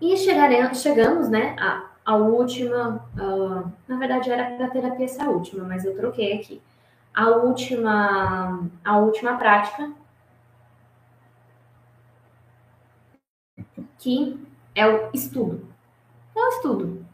[0.00, 5.64] E chegaremos, chegamos, né, a, a última, uh, na verdade era para terapia essa última,
[5.64, 6.62] mas eu troquei aqui.
[7.12, 9.92] A última, a última prática
[13.98, 14.40] que
[14.74, 15.68] é o estudo.
[16.34, 17.06] É o estudo.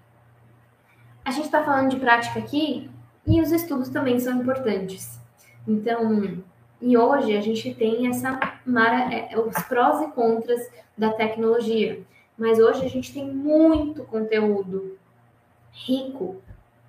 [1.25, 2.89] A gente está falando de prática aqui
[3.27, 5.21] e os estudos também são importantes.
[5.67, 6.41] Então,
[6.81, 8.36] e hoje a gente tem essa
[9.37, 12.03] os prós e contras da tecnologia.
[12.37, 14.99] Mas hoje a gente tem muito conteúdo
[15.73, 16.37] rico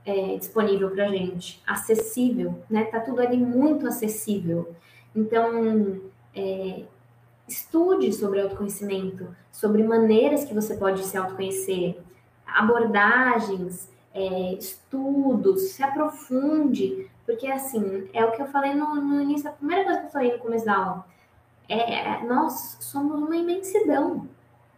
[0.05, 2.85] é, disponível para gente, acessível, né?
[2.85, 4.73] Tá tudo ali muito acessível.
[5.15, 6.01] Então,
[6.33, 6.83] é,
[7.47, 11.99] estude sobre autoconhecimento, sobre maneiras que você pode se autoconhecer,
[12.45, 19.49] abordagens, é, estudos, se aprofunde, porque assim, é o que eu falei no, no início,
[19.49, 21.05] a primeira coisa que eu falei no começo da aula,
[21.69, 24.27] é, nós somos uma imensidão,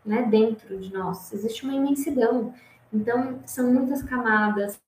[0.05, 2.53] né, dentro de nós, existe uma imensidão,
[2.91, 4.81] então são muitas camadas,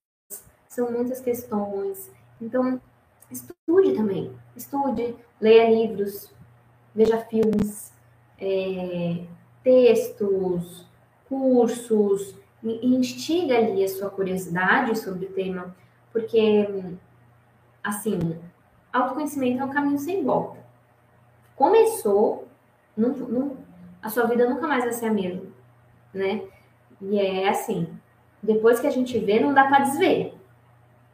[0.68, 2.10] são muitas questões,
[2.41, 2.82] então
[3.30, 6.34] estude também, estude, leia livros,
[6.95, 7.94] veja filmes,
[8.40, 9.23] é,
[9.64, 10.88] textos,
[11.28, 15.76] cursos, instiga ali a sua curiosidade sobre o tema,
[16.11, 16.68] porque,
[17.84, 18.38] assim,
[18.91, 20.61] autoconhecimento é um caminho sem volta.
[21.62, 22.48] Começou,
[22.98, 23.58] não, não,
[24.02, 25.44] a sua vida nunca mais vai ser a mesma,
[26.12, 26.42] né?
[27.00, 27.88] E é assim,
[28.42, 30.34] depois que a gente vê, não dá para desver,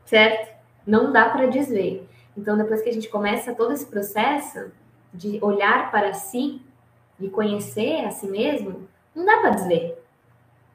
[0.05, 0.55] certo?
[0.85, 2.07] Não dá para desver.
[2.37, 4.71] Então, depois que a gente começa todo esse processo,
[5.13, 6.61] de olhar para si,
[7.19, 10.01] de conhecer a si mesmo, não dá para dizer.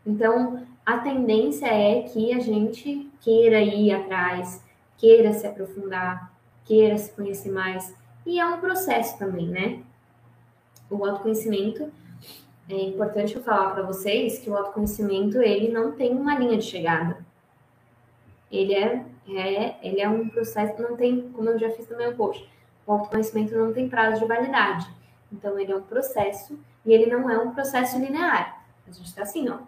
[0.05, 4.62] Então, a tendência é que a gente queira ir atrás,
[4.99, 6.31] queira se aprofundar,
[6.62, 8.02] queira se conhecer mais.
[8.24, 9.82] E é um processo também, né?
[10.90, 11.90] O autoconhecimento,
[12.69, 16.65] é importante eu falar para vocês que o autoconhecimento, ele não tem uma linha de
[16.65, 17.24] chegada.
[18.51, 22.16] Ele é, é, ele é um processo, não tem, como eu já fiz também um
[22.16, 22.49] post,
[22.86, 24.89] o autoconhecimento não tem prazo de validade.
[25.32, 28.65] Então, ele é um processo e ele não é um processo linear.
[28.86, 29.59] A gente está assim, ó.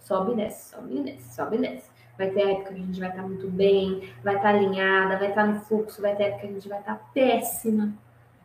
[0.00, 1.90] Sobe e desce, sobe e desce, sobe e desce.
[2.18, 5.16] Vai ter época que a gente vai estar tá muito bem, vai estar tá alinhada,
[5.16, 7.94] vai estar tá no fluxo, vai ter época que a gente vai estar péssima,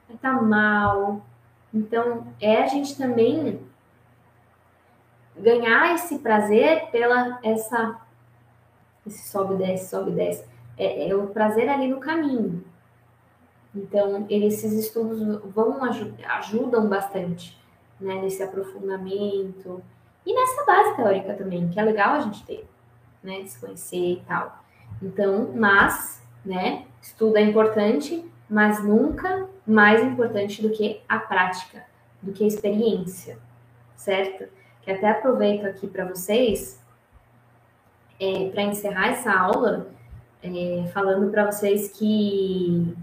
[0.08, 1.22] vai estar mal.
[1.74, 3.60] Então, é a gente também
[5.36, 8.00] ganhar esse prazer pela essa
[9.06, 10.45] esse sobe desce, sobe desce.
[10.78, 12.64] É, é o prazer ali no caminho.
[13.76, 15.20] Então, esses estudos
[15.52, 17.60] vão ajudam bastante
[18.00, 19.84] né, nesse aprofundamento
[20.26, 22.68] e nessa base teórica também, que é legal a gente ter,
[23.24, 24.64] né, se conhecer e tal.
[25.02, 31.84] Então, mas, né, estudo é importante, mas nunca mais importante do que a prática,
[32.22, 33.38] do que a experiência,
[33.95, 34.45] certo?
[34.82, 36.82] Que até aproveito aqui para vocês,
[38.20, 39.88] é, para encerrar essa aula,
[40.41, 42.95] é, falando para vocês que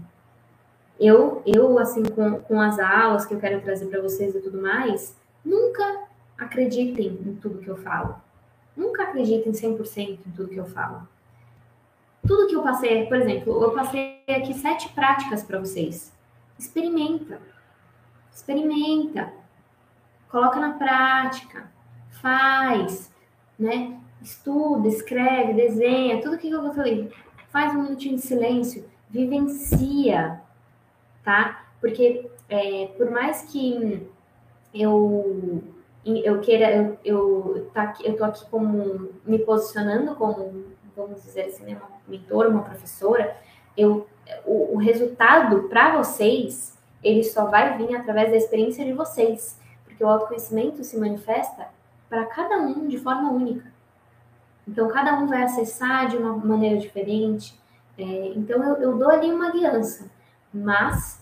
[0.99, 4.61] eu, eu assim, com, com as aulas que eu quero trazer para vocês e tudo
[4.61, 6.03] mais, nunca
[6.37, 8.15] acreditem em tudo que eu falo.
[8.75, 11.07] Nunca acreditem 100% em tudo que eu falo.
[12.25, 16.13] Tudo que eu passei, por exemplo, eu passei aqui sete práticas para vocês.
[16.57, 17.41] Experimenta.
[18.31, 19.33] Experimenta.
[20.29, 21.69] Coloca na prática.
[22.21, 23.11] Faz,
[23.57, 23.99] né?
[24.21, 27.11] Estuda, escreve, desenha, tudo que eu falei.
[27.49, 30.41] Faz um minutinho de silêncio, vivencia,
[31.23, 31.65] tá?
[31.81, 34.07] Porque é, por mais que
[34.73, 35.63] eu
[36.05, 40.65] eu queira, eu, eu, tá, eu tô aqui como me posicionando como,
[40.95, 43.37] vamos dizer assim, né, uma mentora, uma professora,
[43.77, 44.07] eu,
[44.45, 50.03] o, o resultado para vocês, ele só vai vir através da experiência de vocês, porque
[50.03, 51.67] o autoconhecimento se manifesta
[52.09, 53.71] para cada um de forma única.
[54.67, 57.59] Então, cada um vai acessar de uma maneira diferente.
[57.97, 58.03] É,
[58.35, 60.09] então, eu, eu dou ali uma guiança,
[60.53, 61.21] mas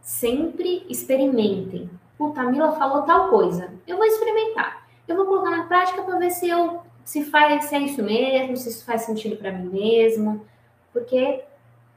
[0.00, 1.90] sempre experimentem.
[2.20, 4.86] Puta, a Mila falou tal coisa, eu vou experimentar.
[5.08, 8.58] Eu vou colocar na prática para ver se eu se faz se é isso mesmo,
[8.58, 10.44] se isso faz sentido para mim mesmo,
[10.92, 11.42] porque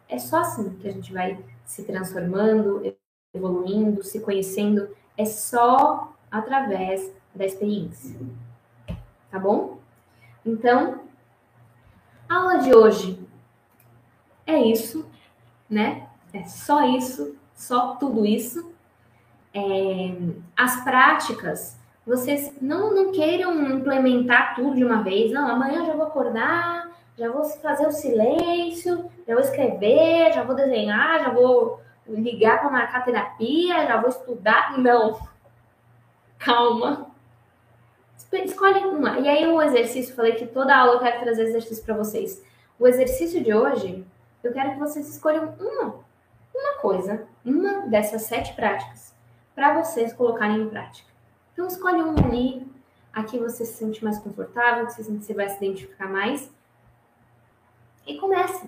[0.08, 2.96] é só assim que a gente vai se transformando,
[3.34, 8.18] evoluindo, se conhecendo, é só através da experiência.
[9.30, 9.80] Tá bom?
[10.46, 11.02] Então,
[12.30, 13.20] a aula de hoje
[14.48, 15.06] é isso,
[15.70, 16.08] né?
[16.32, 18.73] É só isso, só tudo isso.
[19.54, 19.60] É,
[20.58, 25.32] as práticas, vocês não, não queiram implementar tudo de uma vez.
[25.32, 30.56] Não, amanhã já vou acordar, já vou fazer o silêncio, já vou escrever, já vou
[30.56, 34.78] desenhar, já vou ligar para marcar terapia, já vou estudar.
[34.78, 35.20] Não.
[36.40, 37.08] Calma.
[38.32, 39.20] Escolhe uma.
[39.20, 42.44] E aí o exercício, falei que toda aula eu quero trazer exercício para vocês.
[42.80, 44.04] O exercício de hoje,
[44.44, 45.96] eu quero que vocês escolham uma,
[46.54, 49.13] uma coisa, uma dessas sete práticas,
[49.56, 51.10] para vocês colocarem em prática.
[51.54, 52.68] Então escolhe uma ali,
[53.12, 56.52] aqui você se sente mais confortável, que você vai se identificar mais.
[58.06, 58.68] E começa.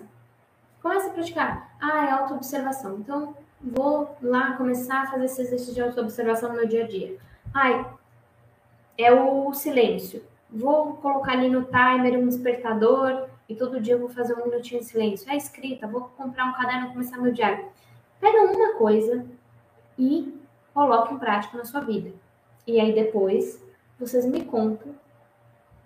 [0.80, 1.76] Começa a praticar.
[1.80, 2.98] Ah, é autoobservação.
[2.98, 7.18] Então, vou lá começar a fazer esse exercício de autoobservação no meu dia a dia.
[7.52, 7.86] Ai,
[8.96, 10.22] é o silêncio.
[10.48, 14.80] Vou colocar ali no timer um despertador e todo dia eu vou fazer um minutinho
[14.80, 15.30] de silêncio.
[15.30, 17.66] É escrita, vou comprar um caderno e começar meu diário.
[18.20, 19.26] Pega uma coisa
[19.98, 20.40] e
[20.76, 22.12] coloque em prática na sua vida.
[22.66, 23.64] E aí depois
[23.98, 24.94] vocês me contam,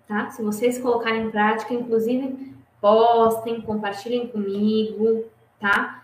[0.05, 0.29] tá?
[0.31, 5.23] Se vocês colocarem em prática, inclusive postem, compartilhem comigo,
[5.61, 6.03] tá?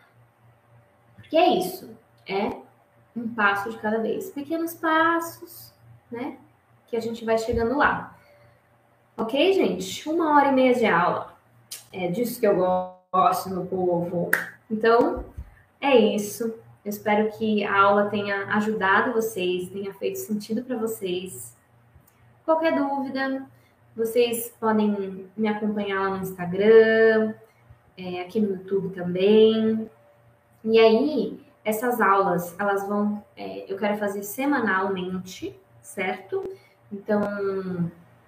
[1.18, 1.90] Porque é isso,
[2.26, 2.56] é
[3.14, 4.32] um passo de cada vez.
[4.32, 5.74] Pequenos passos,
[6.10, 6.38] né?
[6.88, 8.18] que a gente vai chegando lá.
[9.18, 10.08] Ok, gente?
[10.08, 11.36] Uma hora e meia de aula.
[11.92, 12.56] É disso que eu
[13.12, 14.32] gosto, meu povo.
[14.72, 15.26] Então,
[15.82, 16.58] é isso.
[16.88, 21.54] Eu espero que a aula tenha ajudado vocês, tenha feito sentido para vocês.
[22.46, 23.46] Qualquer dúvida,
[23.94, 27.34] vocês podem me acompanhar lá no Instagram,
[27.98, 29.92] é, aqui no YouTube também.
[30.64, 36.50] E aí, essas aulas, elas vão, é, eu quero fazer semanalmente, certo?
[36.90, 37.22] Então,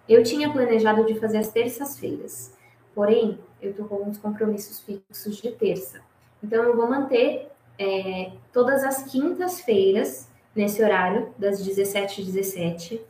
[0.06, 2.54] eu tinha planejado de fazer as terças-feiras,
[2.94, 6.02] porém, eu estou com alguns compromissos fixos de terça.
[6.44, 7.50] Então, eu vou manter
[7.80, 13.02] é, todas as quintas-feiras, nesse horário, das 17 às 17,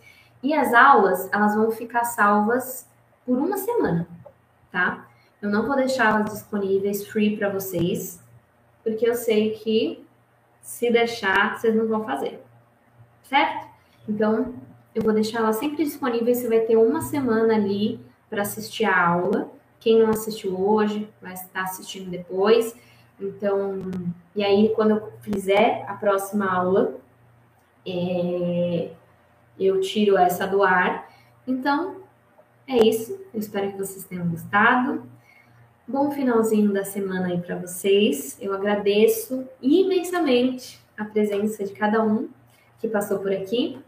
[0.43, 2.87] e as aulas, elas vão ficar salvas
[3.25, 4.07] por uma semana,
[4.71, 5.07] tá?
[5.41, 8.21] Eu não vou deixá-las disponíveis free para vocês,
[8.83, 10.05] porque eu sei que
[10.61, 12.41] se deixar, vocês não vão fazer,
[13.23, 13.67] certo?
[14.07, 14.53] Então,
[14.93, 16.33] eu vou deixar ela sempre disponível.
[16.33, 19.49] Você vai ter uma semana ali para assistir a aula.
[19.79, 22.75] Quem não assistiu hoje vai estar assistindo depois.
[23.19, 23.91] Então,
[24.35, 26.95] e aí quando eu fizer a próxima aula,
[27.85, 28.91] é,
[29.59, 31.09] eu tiro essa do ar.
[31.45, 31.97] Então,
[32.67, 33.19] é isso.
[33.33, 35.03] Eu espero que vocês tenham gostado.
[35.87, 38.37] Bom finalzinho da semana aí para vocês.
[38.39, 42.29] Eu agradeço imensamente a presença de cada um
[42.79, 43.79] que passou por aqui.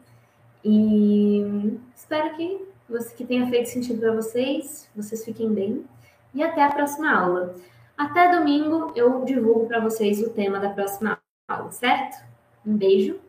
[0.65, 5.85] E espero que, você, que tenha feito sentido para vocês, vocês fiquem bem.
[6.33, 7.55] E até a próxima aula.
[8.01, 12.25] Até domingo eu divulgo para vocês o tema da próxima aula, certo?
[12.65, 13.19] Um beijo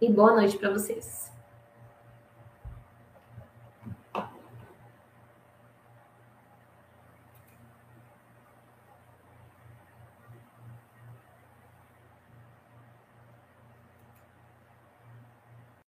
[0.00, 1.30] e boa noite para vocês.